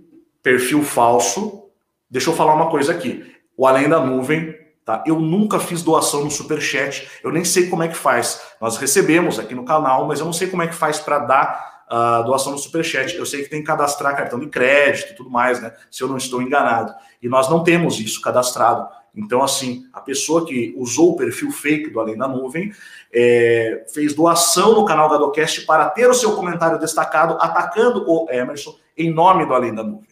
perfil 0.42 0.82
falso. 0.82 1.64
Deixa 2.08 2.30
eu 2.30 2.34
falar 2.34 2.54
uma 2.54 2.70
coisa 2.70 2.92
aqui. 2.92 3.30
O 3.56 3.66
Além 3.66 3.88
da 3.88 4.04
Nuvem, 4.04 4.51
tá? 4.84 5.02
Eu 5.06 5.20
nunca 5.20 5.58
fiz 5.60 5.82
doação 5.82 6.24
no 6.24 6.30
Superchat, 6.30 7.08
eu 7.22 7.30
nem 7.30 7.44
sei 7.44 7.68
como 7.68 7.82
é 7.82 7.88
que 7.88 7.96
faz. 7.96 8.40
Nós 8.60 8.76
recebemos 8.76 9.38
aqui 9.38 9.54
no 9.54 9.64
canal, 9.64 10.06
mas 10.06 10.20
eu 10.20 10.26
não 10.26 10.32
sei 10.32 10.48
como 10.48 10.62
é 10.62 10.66
que 10.66 10.74
faz 10.74 10.98
para 10.98 11.18
dar 11.18 11.84
uh, 11.90 12.24
doação 12.24 12.52
no 12.52 12.58
Superchat. 12.58 13.14
Eu 13.16 13.26
sei 13.26 13.42
que 13.42 13.50
tem 13.50 13.60
que 13.60 13.66
cadastrar 13.66 14.16
cartão 14.16 14.38
de 14.38 14.46
crédito 14.46 15.12
e 15.12 15.16
tudo 15.16 15.30
mais, 15.30 15.60
né? 15.60 15.72
Se 15.90 16.02
eu 16.02 16.08
não 16.08 16.16
estou 16.16 16.42
enganado. 16.42 16.94
E 17.22 17.28
nós 17.28 17.48
não 17.48 17.62
temos 17.62 18.00
isso 18.00 18.20
cadastrado. 18.20 18.88
Então, 19.14 19.42
assim, 19.42 19.86
a 19.92 20.00
pessoa 20.00 20.46
que 20.46 20.74
usou 20.76 21.12
o 21.12 21.16
perfil 21.16 21.50
fake 21.50 21.90
do 21.90 22.00
Além 22.00 22.16
da 22.16 22.26
Nuvem 22.26 22.72
é, 23.12 23.84
fez 23.92 24.14
doação 24.14 24.74
no 24.74 24.86
canal 24.86 25.10
Gadocast 25.10 25.66
para 25.66 25.90
ter 25.90 26.08
o 26.08 26.14
seu 26.14 26.34
comentário 26.34 26.78
destacado 26.78 27.34
atacando 27.34 28.04
o 28.08 28.26
Emerson 28.30 28.74
em 28.96 29.12
nome 29.12 29.44
do 29.44 29.52
Além 29.52 29.74
da 29.74 29.82
Nuvem. 29.82 30.08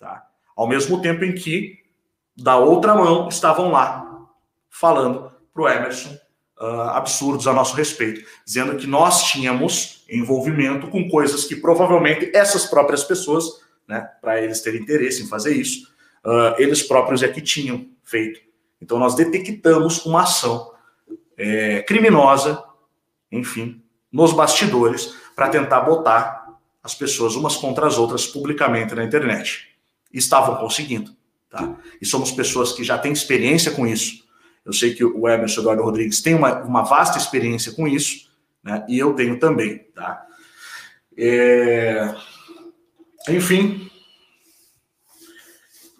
Tá? 0.00 0.26
Ao 0.56 0.66
mesmo 0.66 1.00
tempo 1.00 1.24
em 1.24 1.32
que, 1.32 1.78
da 2.36 2.56
outra 2.56 2.96
mão, 2.96 3.28
estavam 3.28 3.70
lá 3.70 4.09
falando 4.70 5.30
para 5.52 5.62
o 5.62 5.68
Emerson 5.68 6.16
uh, 6.60 6.90
absurdos 6.92 7.46
a 7.46 7.52
nosso 7.52 7.74
respeito, 7.74 8.24
dizendo 8.46 8.76
que 8.76 8.86
nós 8.86 9.24
tínhamos 9.24 10.04
envolvimento 10.08 10.88
com 10.88 11.08
coisas 11.08 11.44
que 11.44 11.56
provavelmente 11.56 12.30
essas 12.34 12.66
próprias 12.66 13.04
pessoas, 13.04 13.44
né, 13.86 14.08
para 14.20 14.40
eles 14.40 14.60
terem 14.60 14.80
interesse 14.80 15.22
em 15.22 15.28
fazer 15.28 15.54
isso, 15.54 15.88
uh, 16.24 16.54
eles 16.58 16.82
próprios 16.82 17.22
é 17.22 17.28
que 17.28 17.40
tinham 17.40 17.88
feito. 18.02 18.40
Então 18.80 18.98
nós 18.98 19.14
detectamos 19.14 20.04
uma 20.06 20.22
ação 20.22 20.72
é, 21.36 21.82
criminosa, 21.82 22.62
enfim, 23.30 23.82
nos 24.12 24.32
bastidores, 24.32 25.14
para 25.34 25.48
tentar 25.48 25.80
botar 25.80 26.58
as 26.82 26.94
pessoas 26.94 27.34
umas 27.34 27.56
contra 27.56 27.86
as 27.86 27.98
outras 27.98 28.26
publicamente 28.26 28.94
na 28.94 29.04
internet. 29.04 29.68
E 30.12 30.18
estavam 30.18 30.56
conseguindo. 30.56 31.14
Tá? 31.48 31.76
E 32.00 32.06
somos 32.06 32.30
pessoas 32.32 32.72
que 32.72 32.82
já 32.82 32.98
têm 32.98 33.12
experiência 33.12 33.70
com 33.70 33.86
isso. 33.86 34.24
Eu 34.70 34.74
sei 34.74 34.94
que 34.94 35.04
o 35.04 35.28
Emerson 35.28 35.62
Eduardo 35.62 35.82
Rodrigues 35.82 36.22
tem 36.22 36.32
uma, 36.32 36.62
uma 36.62 36.82
vasta 36.82 37.18
experiência 37.18 37.72
com 37.72 37.88
isso, 37.88 38.30
né? 38.62 38.84
e 38.88 38.96
eu 38.96 39.14
tenho 39.14 39.36
também. 39.36 39.78
Tá? 39.92 40.24
É... 41.18 42.14
Enfim, 43.28 43.90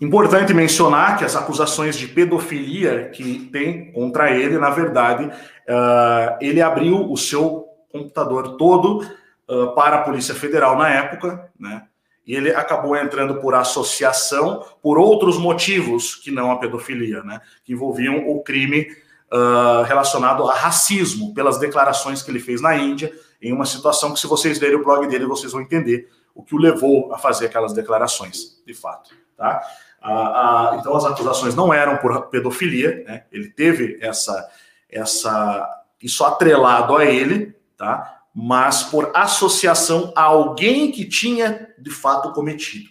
importante 0.01 0.55
mencionar 0.55 1.19
que 1.19 1.25
as 1.25 1.35
acusações 1.35 1.97
de 1.97 2.07
pedofilia 2.07 3.11
que 3.11 3.51
tem 3.53 3.91
contra 3.91 4.31
ele, 4.31 4.57
na 4.57 4.71
verdade, 4.71 5.25
uh, 5.27 6.39
ele 6.41 6.63
abriu 6.63 7.11
o 7.11 7.17
seu 7.17 7.67
computador 7.91 8.57
todo 8.57 9.01
uh, 9.49 9.75
para 9.75 9.97
a 9.97 10.03
Polícia 10.03 10.35
Federal 10.35 10.79
na 10.79 10.89
época, 10.89 11.51
né? 11.59 11.89
E 12.27 12.35
ele 12.35 12.51
acabou 12.55 12.97
entrando 12.97 13.41
por 13.41 13.55
associação 13.55 14.65
por 14.83 14.99
outros 14.99 15.39
motivos 15.39 16.15
que 16.15 16.31
não 16.31 16.51
a 16.53 16.59
pedofilia, 16.59 17.23
né? 17.23 17.41
Que 17.65 17.73
envolviam 17.73 18.29
o 18.29 18.43
crime 18.43 18.87
uh, 19.33 19.83
relacionado 19.85 20.49
a 20.49 20.55
racismo, 20.55 21.33
pelas 21.35 21.59
declarações 21.59 22.23
que 22.23 22.31
ele 22.31 22.41
fez 22.41 22.61
na 22.61 22.77
Índia, 22.77 23.13
em 23.41 23.53
uma 23.53 23.65
situação 23.65 24.13
que, 24.13 24.21
se 24.21 24.27
vocês 24.27 24.61
lerem 24.61 24.77
o 24.77 24.85
blog 24.85 25.07
dele, 25.07 25.27
vocês 25.27 25.53
vão 25.53 25.63
entender 25.63 26.09
o 26.35 26.43
que 26.43 26.55
o 26.55 26.59
levou 26.59 27.13
a 27.13 27.19
fazer 27.19 27.47
aquelas 27.47 27.73
declarações, 27.73 28.63
de 28.67 28.75
fato. 28.75 29.11
Tá? 29.37 29.63
Ah, 30.01 30.73
ah, 30.73 30.77
então, 30.79 30.97
as 30.97 31.05
acusações 31.05 31.55
não 31.55 31.73
eram 31.73 31.97
por 31.99 32.29
pedofilia, 32.29 33.05
né? 33.07 33.25
ele 33.31 33.51
teve 33.51 33.99
essa, 34.01 34.49
essa, 34.89 35.85
isso 36.03 36.25
atrelado 36.25 36.97
a 36.97 37.05
ele, 37.05 37.55
tá? 37.77 38.20
Mas 38.43 38.85
por 38.85 39.13
associação 39.15 40.15
a 40.17 40.23
alguém 40.23 40.91
que 40.91 41.05
tinha 41.05 41.69
de 41.79 41.91
fato 41.91 42.33
cometido. 42.33 42.89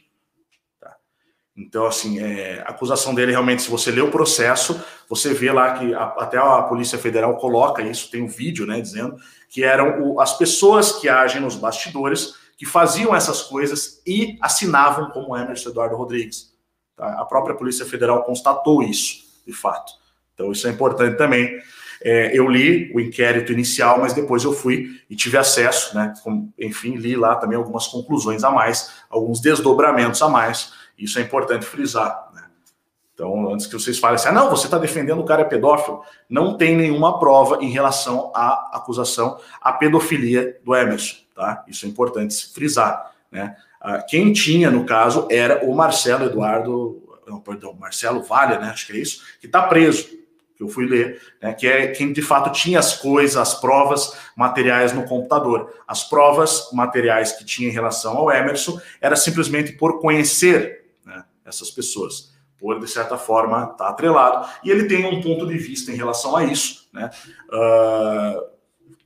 Tá? 0.80 0.96
Então, 1.58 1.88
assim, 1.88 2.20
é, 2.20 2.60
a 2.60 2.70
acusação 2.70 3.16
dele 3.16 3.32
realmente, 3.32 3.64
se 3.64 3.70
você 3.70 3.90
lê 3.90 4.00
o 4.00 4.12
processo, 4.12 4.80
você 5.10 5.34
vê 5.34 5.52
lá 5.52 5.74
que 5.74 5.92
a, 5.92 6.04
até 6.20 6.38
a 6.38 6.62
Polícia 6.62 7.00
Federal 7.00 7.36
coloca 7.38 7.82
isso, 7.82 8.12
tem 8.12 8.22
um 8.22 8.28
vídeo, 8.28 8.68
né, 8.68 8.80
dizendo 8.80 9.18
que 9.50 9.64
eram 9.64 10.04
o, 10.04 10.22
as 10.22 10.38
pessoas 10.38 10.92
que 10.92 11.10
agem 11.10 11.42
nos 11.42 11.56
bastidores 11.56 12.36
que 12.56 12.66
faziam 12.66 13.16
essas 13.16 13.42
coisas 13.42 14.04
e 14.06 14.38
assinavam 14.42 15.10
como 15.10 15.36
Emerson 15.36 15.70
Eduardo 15.70 15.96
Rodrigues. 15.96 16.54
Tá? 16.96 17.20
A 17.20 17.26
própria 17.26 17.56
Polícia 17.56 17.88
Federal 17.88 18.24
constatou 18.24 18.84
isso, 18.84 19.42
de 19.48 19.54
fato. 19.54 19.94
Então, 20.36 20.52
isso 20.52 20.68
é 20.68 20.70
importante 20.70 21.18
também. 21.18 21.60
É, 22.02 22.38
eu 22.38 22.48
li 22.48 22.92
o 22.94 23.00
inquérito 23.00 23.52
inicial, 23.52 24.00
mas 24.00 24.14
depois 24.14 24.44
eu 24.44 24.54
fui 24.54 25.02
e 25.10 25.16
tive 25.16 25.38
acesso, 25.38 25.96
né? 25.96 26.14
Com, 26.24 26.50
enfim, 26.58 26.96
li 26.96 27.16
lá 27.16 27.36
também 27.36 27.58
algumas 27.58 27.88
conclusões 27.88 28.44
a 28.44 28.52
mais, 28.52 28.92
alguns 29.10 29.42
desdobramentos 29.42 30.22
a 30.22 30.30
mais. 30.30 30.74
Isso 30.98 31.20
é 31.20 31.22
importante 31.22 31.66
frisar. 31.66 32.30
Né? 32.34 32.44
Então, 33.14 33.52
antes 33.52 33.68
que 33.68 33.74
vocês 33.74 34.00
falem 34.00 34.16
assim, 34.16 34.30
ah, 34.30 34.32
não, 34.32 34.50
você 34.50 34.66
está 34.68 34.78
defendendo 34.78 35.20
o 35.20 35.26
cara 35.26 35.42
é 35.42 35.46
pedófilo, 35.46 36.02
não 36.30 36.56
tem 36.58 36.76
nenhuma 36.76 37.20
prova 37.20 37.58
em 37.62 37.70
relação 37.70 38.32
à 38.34 38.78
acusação 38.78 39.38
à 39.62 39.74
pedofilia 39.74 40.58
do 40.64 40.74
Emerson, 40.74 41.18
tá? 41.36 41.64
Isso 41.68 41.86
é 41.86 41.90
importante 41.90 42.54
frisar, 42.54 43.12
né? 43.30 43.56
Ah, 43.82 44.02
quem 44.02 44.32
tinha, 44.32 44.72
no 44.72 44.86
caso, 44.86 45.28
era 45.30 45.66
o 45.66 45.76
Marcelo 45.76 46.26
Eduardo, 46.26 47.02
não, 47.28 47.40
perdão, 47.40 47.74
Marcelo 47.74 48.24
Valha, 48.24 48.58
né? 48.58 48.70
Acho 48.70 48.88
que 48.88 48.94
é 48.94 48.98
isso, 48.98 49.22
que 49.40 49.48
está 49.48 49.64
preso 49.64 50.19
que 50.60 50.64
eu 50.66 50.68
fui 50.68 50.86
ler, 50.86 51.22
né, 51.42 51.54
que 51.54 51.66
é 51.66 51.88
quem 51.88 52.12
de 52.12 52.22
fato 52.22 52.52
tinha 52.52 52.80
as 52.80 52.98
coisas, 52.98 53.38
as 53.38 53.56
provas 53.62 54.14
materiais 54.36 54.92
no 54.92 55.06
computador. 55.06 55.74
As 55.88 56.04
provas 56.04 56.70
materiais 56.74 57.32
que 57.32 57.46
tinha 57.46 57.70
em 57.70 57.72
relação 57.72 58.18
ao 58.18 58.30
Emerson 58.30 58.78
era 59.00 59.16
simplesmente 59.16 59.72
por 59.72 60.02
conhecer 60.02 60.92
né, 61.06 61.24
essas 61.46 61.72
pessoas, 61.72 62.34
por 62.58 62.78
de 62.78 62.90
certa 62.90 63.18
forma 63.18 63.72
estar 63.72 63.76
tá 63.78 63.90
atrelado. 63.90 64.50
E 64.62 64.70
ele 64.70 64.84
tem 64.84 65.06
um 65.06 65.22
ponto 65.22 65.48
de 65.48 65.58
vista 65.58 65.94
em 65.94 65.96
relação 65.96 66.36
a 66.36 66.44
isso, 66.44 66.90
né, 66.92 67.10
uh, 67.54 68.44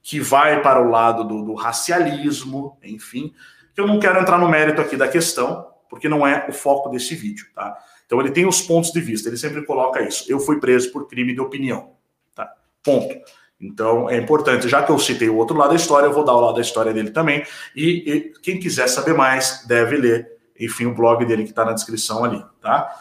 que 0.01 0.19
vai 0.19 0.59
para 0.63 0.81
o 0.81 0.89
lado 0.89 1.23
do, 1.23 1.45
do 1.45 1.53
racialismo, 1.53 2.79
enfim, 2.83 3.31
que 3.75 3.79
eu 3.79 3.85
não 3.85 3.99
quero 3.99 4.19
entrar 4.19 4.39
no 4.39 4.49
mérito 4.49 4.81
aqui 4.81 4.97
da 4.97 5.07
questão, 5.07 5.67
porque 5.87 6.09
não 6.09 6.25
é 6.25 6.47
o 6.49 6.51
foco 6.51 6.89
desse 6.89 7.13
vídeo, 7.13 7.45
tá? 7.53 7.77
Então 8.05 8.19
ele 8.19 8.31
tem 8.31 8.45
os 8.45 8.61
pontos 8.61 8.91
de 8.91 9.01
vista, 9.01 9.29
ele 9.29 9.37
sempre 9.37 9.65
coloca 9.65 10.01
isso. 10.01 10.25
Eu 10.31 10.39
fui 10.39 10.59
preso 10.59 10.91
por 10.91 11.07
crime 11.07 11.33
de 11.33 11.41
opinião. 11.41 11.91
Tá? 12.35 12.51
Ponto. 12.83 13.15
Então 13.59 14.09
é 14.09 14.17
importante, 14.17 14.67
já 14.67 14.83
que 14.83 14.91
eu 14.91 14.99
citei 14.99 15.29
o 15.29 15.37
outro 15.37 15.57
lado 15.57 15.69
da 15.69 15.75
história, 15.75 16.07
eu 16.07 16.13
vou 16.13 16.25
dar 16.25 16.33
o 16.33 16.41
lado 16.41 16.55
da 16.55 16.61
história 16.61 16.93
dele 16.93 17.11
também. 17.11 17.43
E, 17.75 18.11
e 18.11 18.33
quem 18.41 18.59
quiser 18.59 18.87
saber 18.87 19.13
mais, 19.13 19.65
deve 19.67 19.95
ler, 19.97 20.33
enfim, 20.59 20.85
o 20.85 20.93
blog 20.93 21.25
dele 21.25 21.43
que 21.43 21.49
está 21.49 21.63
na 21.63 21.73
descrição 21.73 22.23
ali. 22.23 22.43
Tá? 22.61 22.93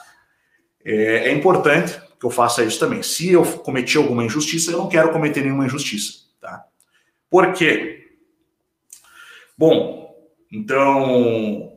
É, 0.84 1.28
é, 1.28 1.32
importante 1.32 2.00
que 2.18 2.26
eu 2.26 2.30
faça 2.30 2.62
isso 2.62 2.78
também. 2.78 3.02
Se 3.02 3.32
eu 3.32 3.44
cometi 3.44 3.96
alguma 3.96 4.24
injustiça, 4.24 4.70
eu 4.70 4.78
não 4.78 4.88
quero 4.88 5.10
cometer 5.10 5.42
nenhuma 5.42 5.66
injustiça. 5.66 6.22
Tá? 6.40 6.64
Por 7.28 7.52
quê? 7.52 8.10
Bom, 9.58 10.14
então 10.50 11.71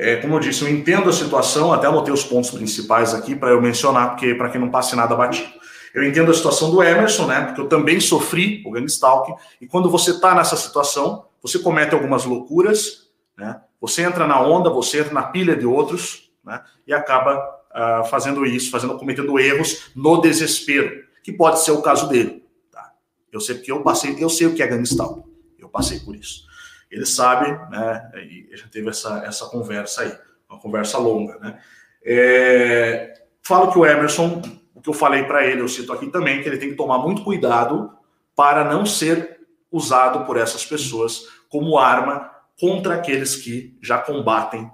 é, 0.00 0.16
como 0.16 0.34
eu 0.34 0.40
disse, 0.40 0.62
eu 0.62 0.68
entendo 0.68 1.10
a 1.10 1.12
situação, 1.12 1.74
até 1.74 1.86
anotei 1.86 2.12
os 2.12 2.24
pontos 2.24 2.50
principais 2.50 3.12
aqui 3.12 3.36
para 3.36 3.50
eu 3.50 3.60
mencionar, 3.60 4.10
porque 4.10 4.34
para 4.34 4.48
que 4.48 4.58
não 4.58 4.70
passe 4.70 4.96
nada 4.96 5.14
batido. 5.14 5.50
Eu 5.92 6.02
entendo 6.02 6.30
a 6.30 6.34
situação 6.34 6.70
do 6.70 6.82
Emerson, 6.82 7.26
né? 7.26 7.42
Porque 7.42 7.60
eu 7.60 7.68
também 7.68 8.00
sofri 8.00 8.62
o 8.64 8.70
gangstalking, 8.70 9.34
e 9.60 9.66
quando 9.66 9.90
você 9.90 10.12
está 10.12 10.34
nessa 10.34 10.56
situação, 10.56 11.26
você 11.42 11.58
comete 11.58 11.94
algumas 11.94 12.24
loucuras, 12.24 13.10
né? 13.36 13.60
Você 13.78 14.00
entra 14.00 14.26
na 14.26 14.40
onda, 14.40 14.70
você 14.70 15.00
entra 15.00 15.12
na 15.12 15.24
pilha 15.24 15.54
de 15.54 15.66
outros, 15.66 16.32
né? 16.42 16.62
E 16.86 16.94
acaba 16.94 17.36
uh, 17.36 18.04
fazendo 18.08 18.46
isso, 18.46 18.70
fazendo, 18.70 18.96
cometendo 18.96 19.38
erros 19.38 19.90
no 19.94 20.18
desespero, 20.18 21.04
que 21.22 21.30
pode 21.30 21.60
ser 21.60 21.72
o 21.72 21.82
caso 21.82 22.08
dele. 22.08 22.42
Tá? 22.72 22.90
Eu 23.30 23.40
sei 23.40 23.56
porque 23.56 23.70
eu 23.70 23.82
passei, 23.82 24.16
eu 24.18 24.30
sei 24.30 24.46
o 24.46 24.54
que 24.54 24.62
é 24.62 24.66
gangstalking, 24.66 25.24
eu 25.58 25.68
passei 25.68 26.00
por 26.00 26.16
isso 26.16 26.48
ele 26.90 27.06
sabe, 27.06 27.50
né? 27.70 28.10
E 28.16 28.56
já 28.56 28.66
teve 28.68 28.88
essa, 28.88 29.22
essa 29.24 29.46
conversa 29.46 30.02
aí, 30.02 30.12
uma 30.48 30.58
conversa 30.58 30.98
longa, 30.98 31.38
né? 31.38 31.58
É, 32.04 33.14
falo 33.42 33.70
que 33.70 33.78
o 33.78 33.86
Emerson, 33.86 34.42
o 34.74 34.80
que 34.80 34.88
eu 34.88 34.94
falei 34.94 35.24
para 35.24 35.46
ele, 35.46 35.60
eu 35.60 35.68
cito 35.68 35.92
aqui 35.92 36.08
também, 36.08 36.42
que 36.42 36.48
ele 36.48 36.58
tem 36.58 36.70
que 36.70 36.76
tomar 36.76 36.98
muito 36.98 37.22
cuidado 37.22 37.92
para 38.34 38.64
não 38.64 38.84
ser 38.84 39.40
usado 39.70 40.24
por 40.24 40.36
essas 40.36 40.64
pessoas 40.64 41.26
como 41.48 41.78
arma 41.78 42.30
contra 42.58 42.94
aqueles 42.94 43.36
que 43.36 43.76
já 43.80 43.98
combatem, 43.98 44.70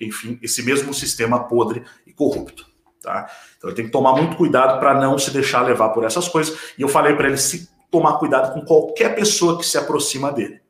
enfim, 0.00 0.38
esse 0.42 0.62
mesmo 0.62 0.94
sistema 0.94 1.48
podre 1.48 1.84
e 2.06 2.12
corrupto. 2.12 2.66
Tá? 3.02 3.30
Então 3.56 3.70
ele 3.70 3.76
tem 3.76 3.86
que 3.86 3.92
tomar 3.92 4.14
muito 4.14 4.36
cuidado 4.36 4.78
para 4.80 5.00
não 5.00 5.18
se 5.18 5.30
deixar 5.30 5.62
levar 5.62 5.90
por 5.90 6.04
essas 6.04 6.28
coisas. 6.28 6.74
E 6.76 6.82
eu 6.82 6.88
falei 6.88 7.14
para 7.14 7.28
ele 7.28 7.36
se 7.36 7.70
tomar 7.90 8.18
cuidado 8.18 8.52
com 8.52 8.64
qualquer 8.64 9.14
pessoa 9.14 9.58
que 9.58 9.64
se 9.64 9.78
aproxima 9.78 10.32
dele. 10.32 10.60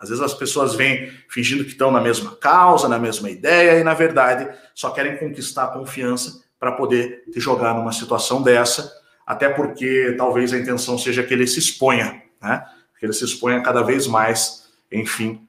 Às 0.00 0.08
vezes 0.08 0.22
as 0.22 0.34
pessoas 0.34 0.74
vêm 0.74 1.10
fingindo 1.28 1.64
que 1.64 1.70
estão 1.70 1.90
na 1.90 2.00
mesma 2.00 2.36
causa, 2.36 2.88
na 2.88 2.98
mesma 2.98 3.30
ideia, 3.30 3.80
e 3.80 3.84
na 3.84 3.94
verdade 3.94 4.48
só 4.74 4.90
querem 4.90 5.16
conquistar 5.16 5.64
a 5.64 5.68
confiança 5.68 6.42
para 6.58 6.72
poder 6.72 7.24
te 7.32 7.40
jogar 7.40 7.74
numa 7.74 7.92
situação 7.92 8.42
dessa, 8.42 8.92
até 9.26 9.48
porque 9.48 10.14
talvez 10.16 10.52
a 10.52 10.58
intenção 10.58 10.98
seja 10.98 11.22
que 11.22 11.34
ele 11.34 11.46
se 11.46 11.58
exponha, 11.58 12.22
né? 12.40 12.64
Que 12.98 13.06
ele 13.06 13.12
se 13.12 13.24
exponha 13.24 13.62
cada 13.62 13.82
vez 13.82 14.06
mais, 14.06 14.68
enfim, 14.90 15.46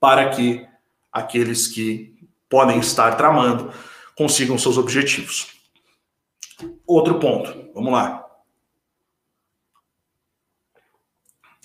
para 0.00 0.30
que 0.30 0.66
aqueles 1.12 1.66
que 1.66 2.16
podem 2.48 2.78
estar 2.78 3.16
tramando 3.16 3.72
consigam 4.16 4.58
seus 4.58 4.78
objetivos. 4.78 5.48
Outro 6.86 7.18
ponto, 7.18 7.70
vamos 7.74 7.92
lá. 7.92 8.27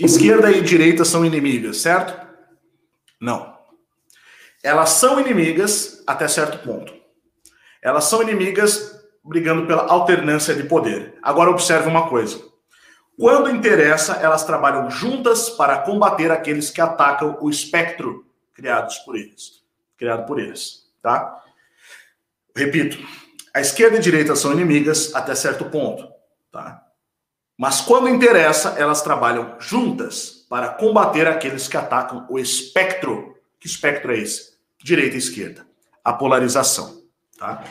Esquerda 0.03 0.51
e 0.51 0.61
direita 0.61 1.05
são 1.05 1.23
inimigas, 1.23 1.77
certo? 1.77 2.27
Não. 3.19 3.57
Elas 4.61 4.89
são 4.89 5.19
inimigas 5.19 6.03
até 6.05 6.27
certo 6.27 6.59
ponto. 6.59 6.93
Elas 7.81 8.05
são 8.05 8.21
inimigas 8.21 9.01
brigando 9.23 9.65
pela 9.65 9.87
alternância 9.87 10.53
de 10.53 10.63
poder. 10.63 11.17
Agora 11.21 11.49
observe 11.49 11.87
uma 11.87 12.09
coisa. 12.09 12.41
Quando 13.17 13.49
interessa, 13.49 14.13
elas 14.13 14.43
trabalham 14.43 14.89
juntas 14.89 15.49
para 15.49 15.79
combater 15.79 16.31
aqueles 16.31 16.69
que 16.69 16.81
atacam 16.81 17.37
o 17.39 17.49
espectro 17.49 18.25
criados 18.53 18.97
por 18.99 19.15
eles, 19.15 19.63
criado 19.97 20.25
por 20.25 20.39
eles, 20.39 20.89
tá? 21.01 21.41
Repito, 22.55 22.97
a 23.53 23.61
esquerda 23.61 23.95
e 23.95 23.99
a 23.99 24.01
direita 24.01 24.35
são 24.35 24.51
inimigas 24.51 25.13
até 25.13 25.33
certo 25.35 25.65
ponto, 25.65 26.07
tá? 26.51 26.82
Mas 27.57 27.81
quando 27.81 28.09
interessa, 28.09 28.75
elas 28.77 29.01
trabalham 29.01 29.55
juntas 29.59 30.45
para 30.49 30.69
combater 30.69 31.27
aqueles 31.27 31.67
que 31.67 31.77
atacam 31.77 32.25
o 32.29 32.39
espectro. 32.39 33.35
Que 33.59 33.67
espectro 33.67 34.11
é 34.11 34.17
esse? 34.17 34.53
Direita 34.83 35.15
e 35.15 35.19
esquerda. 35.19 35.65
A 36.03 36.13
polarização. 36.13 37.01
Tá? 37.37 37.63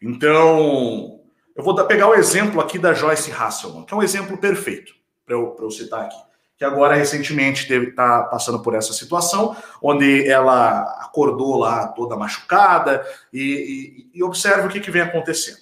Então, 0.00 1.20
eu 1.54 1.62
vou 1.62 1.74
pegar 1.86 2.08
o 2.08 2.14
exemplo 2.14 2.60
aqui 2.60 2.78
da 2.78 2.94
Joyce 2.94 3.30
Hasselman, 3.30 3.84
que 3.84 3.94
é 3.94 3.96
um 3.96 4.02
exemplo 4.02 4.36
perfeito 4.38 4.94
para 5.24 5.34
eu, 5.34 5.56
eu 5.60 5.70
citar 5.70 6.04
aqui. 6.04 6.16
Que 6.56 6.64
agora, 6.64 6.94
recentemente, 6.94 7.70
está 7.70 8.22
passando 8.24 8.60
por 8.62 8.74
essa 8.74 8.92
situação, 8.92 9.54
onde 9.82 10.26
ela 10.26 10.82
acordou 11.00 11.58
lá 11.58 11.88
toda 11.88 12.16
machucada, 12.16 13.06
e, 13.30 14.08
e, 14.12 14.18
e 14.18 14.22
observa 14.22 14.66
o 14.66 14.70
que, 14.70 14.80
que 14.80 14.90
vem 14.90 15.02
acontecendo. 15.02 15.58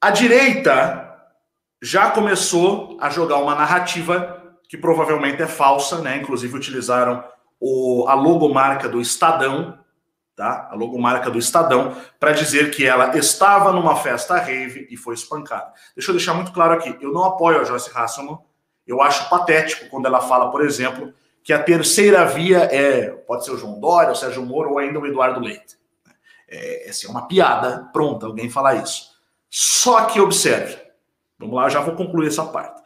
A 0.00 0.10
direita 0.10 1.05
já 1.86 2.10
começou 2.10 2.98
a 3.00 3.08
jogar 3.08 3.36
uma 3.36 3.54
narrativa 3.54 4.42
que 4.68 4.76
provavelmente 4.76 5.40
é 5.40 5.46
falsa, 5.46 6.00
né? 6.00 6.16
Inclusive 6.16 6.56
utilizaram 6.56 7.22
o, 7.60 8.06
a 8.08 8.14
logomarca 8.14 8.88
do 8.88 9.00
Estadão, 9.00 9.78
tá? 10.34 10.68
A 10.68 10.74
logomarca 10.74 11.30
do 11.30 11.38
Estadão, 11.38 11.96
para 12.18 12.32
dizer 12.32 12.72
que 12.72 12.84
ela 12.84 13.16
estava 13.16 13.72
numa 13.72 13.94
festa 13.94 14.36
rave 14.36 14.88
e 14.90 14.96
foi 14.96 15.14
espancada. 15.14 15.72
Deixa 15.94 16.10
eu 16.10 16.16
deixar 16.16 16.34
muito 16.34 16.50
claro 16.50 16.74
aqui, 16.74 16.96
eu 17.00 17.12
não 17.12 17.22
apoio 17.22 17.60
a 17.60 17.64
Joyce 17.64 17.88
Hasselman, 17.94 18.36
eu 18.84 19.00
acho 19.00 19.30
patético 19.30 19.88
quando 19.88 20.06
ela 20.06 20.20
fala, 20.20 20.50
por 20.50 20.64
exemplo, 20.64 21.14
que 21.44 21.52
a 21.52 21.62
terceira 21.62 22.24
via 22.24 22.64
é, 22.64 23.10
pode 23.10 23.44
ser 23.44 23.52
o 23.52 23.56
João 23.56 23.78
Dória, 23.78 24.10
o 24.10 24.16
Sérgio 24.16 24.44
Moro 24.44 24.72
ou 24.72 24.78
ainda 24.80 24.98
o 24.98 25.06
Eduardo 25.06 25.38
Leite. 25.38 25.76
É, 26.48 26.86
assim, 26.90 27.06
é 27.06 27.10
uma 27.10 27.28
piada, 27.28 27.88
pronta, 27.92 28.26
alguém 28.26 28.50
falar 28.50 28.74
isso. 28.74 29.14
Só 29.48 30.04
que 30.06 30.20
observe, 30.20 30.85
vamos 31.38 31.54
lá, 31.54 31.68
já 31.68 31.80
vou 31.80 31.94
concluir 31.94 32.28
essa 32.28 32.44
parte. 32.44 32.82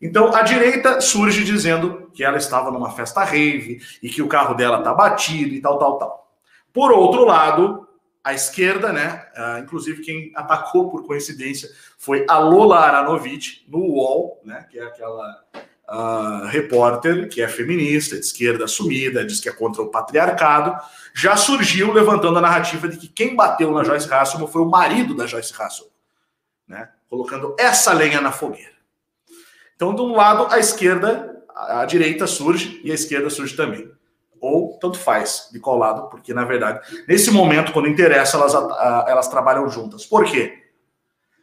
Então, 0.00 0.34
a 0.34 0.42
direita 0.42 1.00
surge 1.00 1.44
dizendo 1.44 2.10
que 2.12 2.22
ela 2.22 2.36
estava 2.36 2.70
numa 2.70 2.90
festa 2.90 3.24
rave 3.24 3.80
e 4.02 4.08
que 4.08 4.22
o 4.22 4.28
carro 4.28 4.54
dela 4.54 4.78
está 4.78 4.92
batido 4.92 5.54
e 5.54 5.60
tal, 5.60 5.78
tal, 5.78 5.98
tal. 5.98 6.30
Por 6.72 6.92
outro 6.92 7.24
lado, 7.24 7.88
a 8.22 8.32
esquerda, 8.32 8.92
né? 8.92 9.26
Uh, 9.36 9.58
inclusive 9.62 10.02
quem 10.02 10.32
atacou 10.34 10.90
por 10.90 11.06
coincidência 11.06 11.68
foi 11.98 12.24
a 12.28 12.38
Lola 12.38 12.78
Aranovich 12.78 13.64
no 13.68 13.78
UOL, 13.78 14.40
né? 14.44 14.66
Que 14.70 14.78
é 14.78 14.84
aquela 14.84 15.44
uh, 15.88 16.46
repórter 16.46 17.28
que 17.28 17.42
é 17.42 17.48
feminista, 17.48 18.16
de 18.16 18.22
esquerda 18.22 18.64
assumida, 18.64 19.24
diz 19.24 19.40
que 19.40 19.48
é 19.48 19.52
contra 19.52 19.82
o 19.82 19.90
patriarcado, 19.90 20.74
já 21.14 21.36
surgiu 21.36 21.92
levantando 21.92 22.38
a 22.38 22.42
narrativa 22.42 22.88
de 22.88 22.96
que 22.96 23.08
quem 23.08 23.36
bateu 23.36 23.72
na 23.72 23.84
Joyce 23.84 24.12
Hasselman 24.12 24.48
foi 24.48 24.62
o 24.62 24.70
marido 24.70 25.14
da 25.14 25.26
Joyce 25.26 25.52
Hasselman, 25.52 25.92
né? 26.66 26.88
Colocando 27.08 27.54
essa 27.58 27.92
lenha 27.92 28.20
na 28.20 28.32
fogueira. 28.32 28.74
Então, 29.76 29.94
de 29.94 30.02
um 30.02 30.14
lado, 30.14 30.52
a 30.52 30.58
esquerda, 30.58 31.44
a 31.54 31.84
direita 31.84 32.26
surge 32.26 32.80
e 32.84 32.90
a 32.90 32.94
esquerda 32.94 33.30
surge 33.30 33.56
também 33.56 33.94
ou 34.44 34.78
tanto 34.78 34.98
faz 34.98 35.48
de 35.50 35.58
qual 35.58 35.78
lado, 35.78 36.10
porque 36.10 36.34
na 36.34 36.44
verdade, 36.44 36.86
nesse 37.08 37.30
momento, 37.30 37.72
quando 37.72 37.88
interessa, 37.88 38.36
elas, 38.36 38.52
elas 39.08 39.28
trabalham 39.28 39.70
juntas. 39.70 40.04
Por 40.04 40.26
quê? 40.26 40.64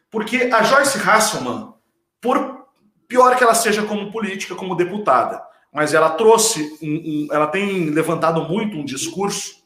Porque 0.08 0.48
a 0.52 0.62
Joyce 0.62 0.98
Hasselman, 0.98 1.74
por 2.20 2.66
pior 3.08 3.36
que 3.36 3.42
ela 3.42 3.54
seja 3.54 3.82
como 3.82 4.12
política, 4.12 4.54
como 4.54 4.76
deputada, 4.76 5.42
mas 5.72 5.92
ela 5.92 6.10
trouxe, 6.10 6.78
um, 6.80 6.86
um, 6.86 7.28
ela 7.32 7.48
tem 7.48 7.90
levantado 7.90 8.42
muito 8.42 8.76
um 8.76 8.84
discurso, 8.84 9.64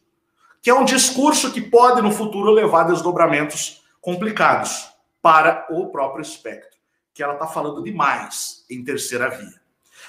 que 0.62 0.70
é 0.70 0.74
um 0.74 0.84
discurso 0.84 1.52
que 1.52 1.60
pode 1.60 2.00
no 2.00 2.10
futuro 2.10 2.50
levar 2.50 2.82
a 2.82 2.88
desdobramentos 2.88 3.82
complicados 4.00 4.88
para 5.26 5.66
o 5.70 5.88
próprio 5.88 6.22
espectro, 6.22 6.78
que 7.12 7.20
ela 7.20 7.32
está 7.32 7.48
falando 7.48 7.82
demais 7.82 8.64
em 8.70 8.84
terceira 8.84 9.28
via. 9.28 9.60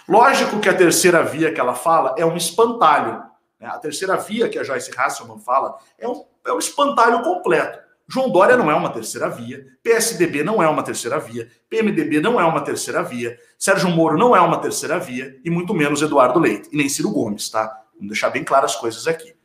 Lógico 0.07 0.59
que 0.59 0.69
a 0.69 0.77
terceira 0.77 1.23
via 1.23 1.51
que 1.51 1.59
ela 1.59 1.73
fala 1.73 2.13
é 2.19 2.23
um 2.23 2.37
espantalho. 2.37 3.23
Né? 3.59 3.67
A 3.67 3.79
terceira 3.79 4.15
via 4.15 4.47
que 4.47 4.59
a 4.59 4.63
Joyce 4.63 4.91
Hasselman 4.95 5.39
fala 5.39 5.75
é 5.97 6.07
um, 6.07 6.23
é 6.45 6.53
um 6.53 6.59
espantalho 6.59 7.23
completo. 7.23 7.79
João 8.07 8.29
Dória 8.29 8.55
não 8.55 8.69
é 8.69 8.75
uma 8.75 8.91
terceira 8.91 9.27
via, 9.27 9.65
PSDB 9.81 10.43
não 10.43 10.61
é 10.61 10.69
uma 10.69 10.83
terceira 10.83 11.17
via, 11.19 11.49
PMDB 11.67 12.21
não 12.21 12.39
é 12.39 12.45
uma 12.45 12.61
terceira 12.61 13.01
via, 13.01 13.39
Sérgio 13.57 13.89
Moro 13.89 14.19
não 14.19 14.35
é 14.35 14.39
uma 14.39 14.59
terceira 14.59 14.99
via, 14.99 15.35
e 15.43 15.49
muito 15.49 15.73
menos 15.73 16.03
Eduardo 16.03 16.39
Leite, 16.39 16.69
e 16.71 16.77
nem 16.77 16.87
Ciro 16.87 17.09
Gomes, 17.09 17.49
tá? 17.49 17.65
Vamos 17.95 18.09
deixar 18.09 18.29
bem 18.29 18.43
claras 18.43 18.73
as 18.73 18.77
coisas 18.77 19.07
aqui. 19.07 19.35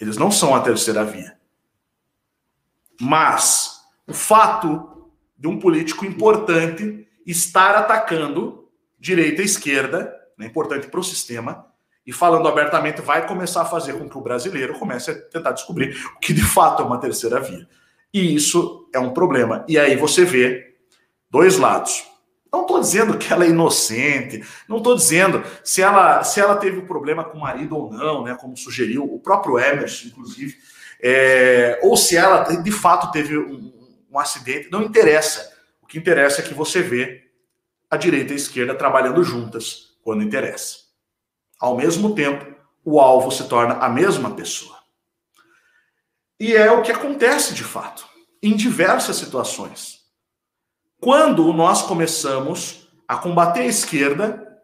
Eles 0.00 0.16
não 0.16 0.30
são 0.30 0.54
a 0.54 0.60
terceira 0.60 1.04
via. 1.04 1.36
Mas 2.98 3.82
o 4.06 4.14
fato 4.14 4.91
de 5.42 5.48
um 5.48 5.58
político 5.58 6.06
importante 6.06 7.04
estar 7.26 7.74
atacando 7.74 8.68
direita 8.96 9.42
e 9.42 9.44
esquerda, 9.44 10.14
é 10.38 10.46
importante 10.46 10.86
para 10.86 11.00
o 11.00 11.02
sistema, 11.02 11.66
e 12.06 12.12
falando 12.12 12.46
abertamente, 12.46 13.00
vai 13.00 13.26
começar 13.26 13.62
a 13.62 13.64
fazer 13.64 13.94
com 13.94 14.08
que 14.08 14.16
o 14.16 14.20
brasileiro 14.20 14.78
comece 14.78 15.10
a 15.10 15.14
tentar 15.20 15.50
descobrir 15.50 15.96
o 16.14 16.20
que 16.20 16.32
de 16.32 16.44
fato 16.44 16.84
é 16.84 16.86
uma 16.86 17.00
terceira 17.00 17.40
via. 17.40 17.68
E 18.14 18.36
isso 18.36 18.88
é 18.94 19.00
um 19.00 19.10
problema. 19.10 19.64
E 19.66 19.76
aí 19.76 19.96
você 19.96 20.24
vê 20.24 20.76
dois 21.28 21.58
lados. 21.58 22.04
Não 22.52 22.62
estou 22.62 22.78
dizendo 22.78 23.18
que 23.18 23.32
ela 23.32 23.44
é 23.44 23.48
inocente, 23.48 24.44
não 24.68 24.76
estou 24.76 24.94
dizendo 24.94 25.42
se 25.64 25.82
ela, 25.82 26.22
se 26.22 26.38
ela 26.38 26.54
teve 26.54 26.78
um 26.78 26.86
problema 26.86 27.24
com 27.24 27.38
o 27.38 27.40
marido 27.40 27.76
ou 27.76 27.92
não, 27.92 28.22
né, 28.22 28.36
como 28.40 28.56
sugeriu 28.56 29.02
o 29.02 29.18
próprio 29.18 29.58
Emerson, 29.58 30.06
inclusive, 30.06 30.54
é, 31.02 31.80
ou 31.82 31.96
se 31.96 32.16
ela 32.16 32.44
de 32.44 32.70
fato 32.70 33.10
teve 33.10 33.36
um, 33.36 33.81
um 34.12 34.18
acidente, 34.18 34.70
não 34.70 34.82
interessa. 34.82 35.56
O 35.80 35.86
que 35.86 35.98
interessa 35.98 36.42
é 36.42 36.44
que 36.44 36.52
você 36.52 36.82
vê 36.82 37.30
a 37.90 37.96
direita 37.96 38.32
e 38.32 38.34
a 38.34 38.36
esquerda 38.36 38.74
trabalhando 38.74 39.24
juntas 39.24 39.96
quando 40.02 40.22
interessa. 40.22 40.76
Ao 41.58 41.76
mesmo 41.76 42.14
tempo, 42.14 42.54
o 42.84 43.00
alvo 43.00 43.30
se 43.30 43.48
torna 43.48 43.74
a 43.74 43.88
mesma 43.88 44.34
pessoa. 44.34 44.78
E 46.38 46.54
é 46.54 46.70
o 46.70 46.82
que 46.82 46.92
acontece 46.92 47.54
de 47.54 47.64
fato, 47.64 48.06
em 48.42 48.54
diversas 48.54 49.16
situações. 49.16 50.00
Quando 51.00 51.52
nós 51.52 51.82
começamos 51.82 52.88
a 53.08 53.16
combater 53.16 53.60
a 53.60 53.66
esquerda, 53.66 54.60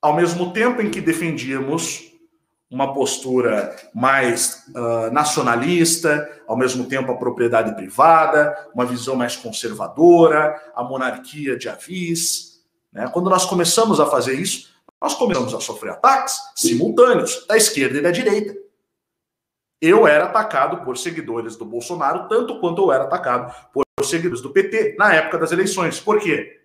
ao 0.00 0.14
mesmo 0.14 0.52
tempo 0.52 0.80
em 0.80 0.90
que 0.90 1.00
defendíamos 1.00 2.13
uma 2.74 2.92
postura 2.92 3.74
mais 3.94 4.64
uh, 4.74 5.12
nacionalista, 5.12 6.28
ao 6.46 6.56
mesmo 6.56 6.86
tempo 6.86 7.12
a 7.12 7.16
propriedade 7.16 7.72
privada, 7.76 8.68
uma 8.74 8.84
visão 8.84 9.14
mais 9.14 9.36
conservadora, 9.36 10.60
a 10.74 10.82
monarquia 10.82 11.56
de 11.56 11.68
avis. 11.68 12.60
Né? 12.92 13.08
Quando 13.12 13.30
nós 13.30 13.44
começamos 13.44 14.00
a 14.00 14.06
fazer 14.06 14.34
isso, 14.34 14.74
nós 15.00 15.14
começamos 15.14 15.54
a 15.54 15.60
sofrer 15.60 15.92
ataques 15.92 16.36
simultâneos 16.56 17.46
da 17.46 17.56
esquerda 17.56 17.98
e 17.98 18.02
da 18.02 18.10
direita. 18.10 18.56
Eu 19.80 20.06
era 20.06 20.24
atacado 20.24 20.84
por 20.84 20.98
seguidores 20.98 21.56
do 21.56 21.64
Bolsonaro, 21.64 22.26
tanto 22.28 22.58
quanto 22.58 22.82
eu 22.82 22.92
era 22.92 23.04
atacado 23.04 23.54
por 23.72 23.84
seguidores 24.02 24.42
do 24.42 24.50
PT 24.50 24.96
na 24.98 25.14
época 25.14 25.38
das 25.38 25.52
eleições. 25.52 26.00
Por 26.00 26.18
quê? 26.18 26.60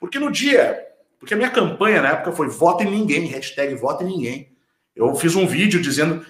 Porque 0.00 0.18
no 0.18 0.32
dia, 0.32 0.84
porque 1.20 1.34
a 1.34 1.36
minha 1.36 1.50
campanha 1.50 2.02
na 2.02 2.08
época 2.08 2.32
foi 2.32 2.48
vote 2.48 2.82
em 2.82 2.90
ninguém, 2.90 3.26
hashtag 3.26 3.76
vote 3.76 4.02
em 4.02 4.08
ninguém. 4.08 4.51
Eu 4.94 5.14
fiz 5.14 5.34
um 5.34 5.46
vídeo 5.46 5.80
dizendo 5.80 6.24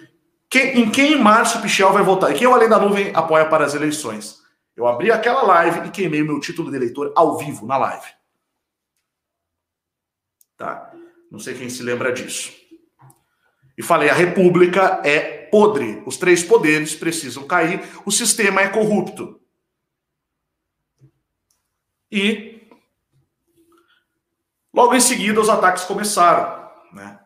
quem, 0.48 0.80
em 0.80 0.90
quem 0.90 1.18
Márcio 1.18 1.62
Pichel 1.62 1.92
vai 1.92 2.02
votar 2.02 2.30
e 2.30 2.34
quem 2.34 2.46
o 2.46 2.52
Além 2.52 2.68
da 2.68 2.78
Nuvem 2.78 3.10
apoia 3.14 3.48
para 3.48 3.64
as 3.64 3.74
eleições. 3.74 4.42
Eu 4.76 4.86
abri 4.86 5.10
aquela 5.10 5.42
live 5.42 5.88
e 5.88 5.90
queimei 5.90 6.22
meu 6.22 6.40
título 6.40 6.70
de 6.70 6.76
eleitor 6.76 7.12
ao 7.16 7.38
vivo 7.38 7.66
na 7.66 7.76
live. 7.76 8.06
Tá? 10.56 10.92
Não 11.30 11.38
sei 11.38 11.54
quem 11.54 11.70
se 11.70 11.82
lembra 11.82 12.12
disso. 12.12 12.52
E 13.76 13.82
falei: 13.82 14.10
a 14.10 14.14
república 14.14 15.00
é 15.04 15.46
podre, 15.46 16.02
os 16.06 16.16
três 16.16 16.42
poderes 16.42 16.94
precisam 16.94 17.46
cair, 17.46 17.82
o 18.04 18.10
sistema 18.10 18.60
é 18.60 18.68
corrupto. 18.68 19.40
E 22.10 22.68
logo 24.72 24.94
em 24.94 25.00
seguida 25.00 25.40
os 25.40 25.48
ataques 25.48 25.84
começaram, 25.84 26.70
né? 26.92 27.21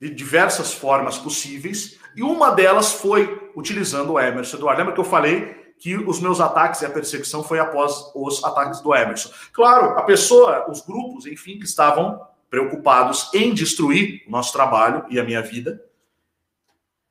De 0.00 0.10
diversas 0.10 0.72
formas 0.72 1.18
possíveis, 1.18 1.98
e 2.14 2.22
uma 2.22 2.50
delas 2.50 2.92
foi 2.92 3.50
utilizando 3.54 4.12
o 4.12 4.20
Emerson 4.20 4.56
Eduardo. 4.56 4.78
Lembra 4.78 4.94
que 4.94 5.00
eu 5.00 5.04
falei 5.04 5.56
que 5.78 5.96
os 5.96 6.20
meus 6.20 6.40
ataques 6.40 6.82
e 6.82 6.86
a 6.86 6.90
perseguição 6.90 7.42
foi 7.42 7.58
após 7.58 8.10
os 8.14 8.42
ataques 8.44 8.80
do 8.80 8.94
Emerson? 8.94 9.30
Claro, 9.52 9.98
a 9.98 10.02
pessoa, 10.02 10.70
os 10.70 10.80
grupos, 10.80 11.26
enfim, 11.26 11.58
que 11.58 11.64
estavam 11.64 12.20
preocupados 12.50 13.30
em 13.34 13.52
destruir 13.52 14.24
o 14.26 14.30
nosso 14.30 14.52
trabalho 14.52 15.04
e 15.10 15.20
a 15.20 15.24
minha 15.24 15.42
vida, 15.42 15.84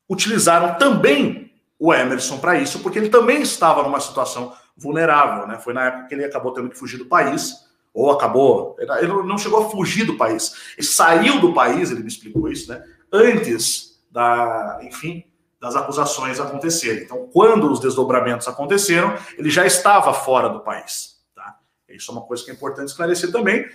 utilizaram 0.10 0.78
também 0.78 1.54
o 1.80 1.94
Emerson 1.94 2.40
para 2.40 2.58
isso, 2.58 2.80
porque 2.80 2.98
ele 2.98 3.10
também 3.10 3.42
estava 3.42 3.84
numa 3.84 4.00
situação 4.00 4.54
vulnerável, 4.76 5.48
né? 5.48 5.60
Foi 5.60 5.74
na 5.74 5.86
época 5.86 6.08
que 6.08 6.16
ele 6.16 6.26
acabou 6.26 6.54
tendo 6.54 6.70
que 6.70 6.78
fugir 6.78 6.98
do 6.98 7.06
país 7.06 7.67
ou 7.98 8.12
acabou, 8.12 8.76
ele 8.78 9.08
não 9.24 9.40
chegou 9.40 9.66
a 9.66 9.70
fugir 9.72 10.06
do 10.06 10.18
país, 10.18 10.54
ele 10.78 10.86
saiu 10.86 11.42
do 11.42 11.52
país, 11.52 11.90
ele 11.90 12.02
me 12.02 12.08
explicou 12.08 12.48
isso, 12.48 12.70
né? 12.72 12.84
Antes 13.12 14.00
da, 14.12 14.80
enfim, 14.84 15.24
das 15.60 15.76
acusações 15.76 16.40
acontecerem. 16.40 17.06
Então, 17.06 17.28
quando 17.34 17.72
os 17.72 17.80
desdobramentos 17.80 18.48
aconteceram, 18.48 19.16
ele 19.36 19.50
já 19.50 19.66
estava 19.66 20.14
fora 20.14 20.48
do 20.48 20.60
país, 20.60 21.16
tá? 21.36 21.58
Isso 21.90 22.12
é 22.12 22.14
uma 22.14 22.22
coisa 22.22 22.46
que 22.46 22.52
é 22.52 22.54
importante 22.54 22.90
esclarecer 22.90 23.32
também. 23.32 23.68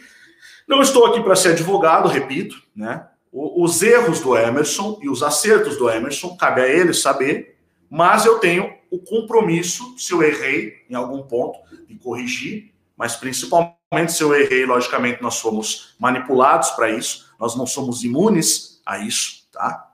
Não 0.68 0.80
estou 0.80 1.04
aqui 1.06 1.20
para 1.20 1.34
ser 1.34 1.48
advogado, 1.48 2.08
repito, 2.08 2.62
né? 2.76 3.08
Os 3.32 3.82
erros 3.82 4.20
do 4.20 4.36
Emerson 4.36 5.00
e 5.02 5.08
os 5.08 5.24
acertos 5.24 5.76
do 5.76 5.90
Emerson 5.90 6.36
cabe 6.36 6.60
a 6.60 6.68
ele 6.68 6.94
saber, 6.94 7.58
mas 7.90 8.24
eu 8.24 8.38
tenho 8.38 8.72
o 8.88 9.00
compromisso, 9.00 9.98
se 9.98 10.12
eu 10.12 10.22
errei 10.22 10.74
em 10.88 10.94
algum 10.94 11.24
ponto, 11.24 11.58
de 11.88 11.96
corrigir, 11.96 12.72
mas 12.96 13.16
principalmente 13.16 13.81
se 14.08 14.22
eu 14.22 14.34
errei, 14.34 14.64
logicamente 14.64 15.22
nós 15.22 15.34
somos 15.34 15.94
manipulados 15.98 16.70
para 16.70 16.90
isso, 16.90 17.30
nós 17.38 17.54
não 17.56 17.66
somos 17.66 18.02
imunes 18.04 18.80
a 18.86 18.98
isso, 18.98 19.46
tá? 19.52 19.92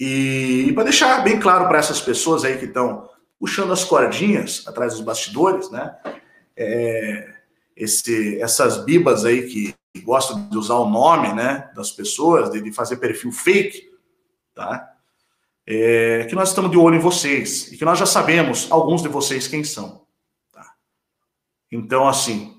E, 0.00 0.72
para 0.74 0.84
deixar 0.84 1.22
bem 1.22 1.38
claro 1.38 1.68
para 1.68 1.78
essas 1.78 2.00
pessoas 2.00 2.44
aí 2.44 2.58
que 2.58 2.64
estão 2.64 3.08
puxando 3.38 3.72
as 3.72 3.84
cordinhas 3.84 4.64
atrás 4.66 4.94
dos 4.94 5.02
bastidores, 5.02 5.70
né? 5.70 5.96
É, 6.56 7.34
esse, 7.76 8.40
essas 8.40 8.84
bibas 8.84 9.24
aí 9.24 9.46
que 9.46 9.74
gostam 10.02 10.48
de 10.48 10.56
usar 10.56 10.76
o 10.76 10.88
nome, 10.88 11.32
né, 11.32 11.70
das 11.74 11.90
pessoas, 11.90 12.50
de, 12.50 12.60
de 12.60 12.72
fazer 12.72 12.96
perfil 12.96 13.30
fake, 13.30 13.90
tá? 14.54 14.90
É, 15.66 16.26
que 16.28 16.34
nós 16.34 16.50
estamos 16.50 16.70
de 16.70 16.76
olho 16.76 16.96
em 16.96 17.00
vocês 17.00 17.72
e 17.72 17.76
que 17.76 17.84
nós 17.84 17.98
já 17.98 18.06
sabemos 18.06 18.70
alguns 18.70 19.02
de 19.02 19.08
vocês 19.08 19.48
quem 19.48 19.64
são. 19.64 20.04
Tá? 20.52 20.74
Então, 21.72 22.06
assim, 22.06 22.53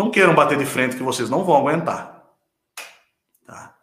não 0.00 0.10
queiram 0.10 0.34
bater 0.34 0.56
de 0.56 0.64
frente 0.64 0.96
que 0.96 1.02
vocês 1.02 1.28
não 1.28 1.44
vão 1.44 1.56
aguentar. 1.56 2.26
Tá? 3.46 3.76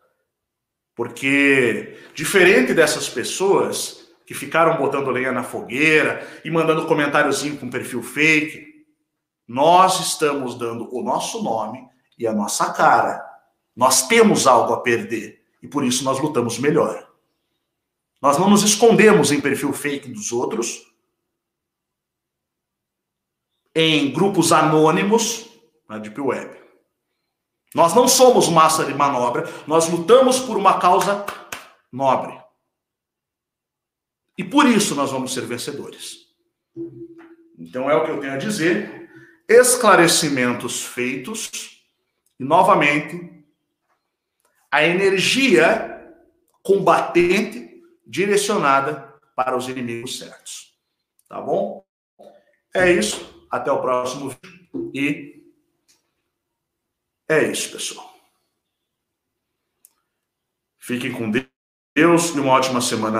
Porque, 0.95 1.95
diferente 2.15 2.73
dessas 2.73 3.07
pessoas 3.07 4.09
que 4.25 4.33
ficaram 4.33 4.77
botando 4.77 5.11
lenha 5.11 5.31
na 5.31 5.43
fogueira 5.43 6.27
e 6.43 6.49
mandando 6.49 6.87
comentáriozinho 6.87 7.57
com 7.57 7.69
perfil 7.69 8.01
fake, 8.01 8.65
nós 9.47 9.99
estamos 9.99 10.57
dando 10.57 10.89
o 10.91 11.03
nosso 11.03 11.43
nome 11.43 11.87
e 12.17 12.25
a 12.25 12.33
nossa 12.33 12.73
cara. 12.73 13.23
Nós 13.75 14.07
temos 14.07 14.47
algo 14.47 14.73
a 14.73 14.81
perder 14.81 15.45
e 15.61 15.67
por 15.67 15.85
isso 15.85 16.03
nós 16.03 16.19
lutamos 16.19 16.57
melhor. 16.57 17.07
Nós 18.19 18.39
não 18.39 18.49
nos 18.49 18.63
escondemos 18.63 19.31
em 19.31 19.39
perfil 19.39 19.71
fake 19.71 20.09
dos 20.09 20.31
outros, 20.31 20.81
em 23.75 24.11
grupos 24.11 24.51
anônimos 24.51 25.47
na 25.87 25.97
Deep 25.97 26.19
Web. 26.19 26.57
Nós 27.73 27.93
não 27.93 28.07
somos 28.07 28.49
massa 28.49 28.85
de 28.85 28.93
manobra, 28.93 29.43
nós 29.67 29.89
lutamos 29.89 30.39
por 30.39 30.57
uma 30.57 30.79
causa 30.79 31.25
nobre. 31.91 32.37
E 34.37 34.43
por 34.43 34.65
isso 34.65 34.95
nós 34.95 35.11
vamos 35.11 35.33
ser 35.33 35.45
vencedores. 35.45 36.27
Então 37.57 37.89
é 37.89 37.95
o 37.95 38.05
que 38.05 38.11
eu 38.11 38.19
tenho 38.19 38.33
a 38.33 38.37
dizer. 38.37 39.09
Esclarecimentos 39.49 40.85
feitos. 40.85 41.81
E 42.39 42.43
novamente, 42.43 43.43
a 44.71 44.83
energia 44.83 46.15
combatente 46.61 47.81
direcionada 48.05 49.13
para 49.35 49.57
os 49.57 49.67
inimigos 49.67 50.19
certos. 50.19 50.77
Tá 51.27 51.41
bom? 51.41 51.83
É 52.73 52.91
isso. 52.91 53.47
Até 53.49 53.71
o 53.71 53.81
próximo 53.81 54.29
vídeo. 54.29 54.91
E 54.93 55.36
é 57.29 57.51
isso, 57.51 57.71
pessoal. 57.71 58.13
Fiquem 60.77 61.11
com 61.11 61.29
Deus 61.29 62.35
e 62.35 62.39
uma 62.39 62.53
ótima 62.53 62.79
semana. 62.81 63.15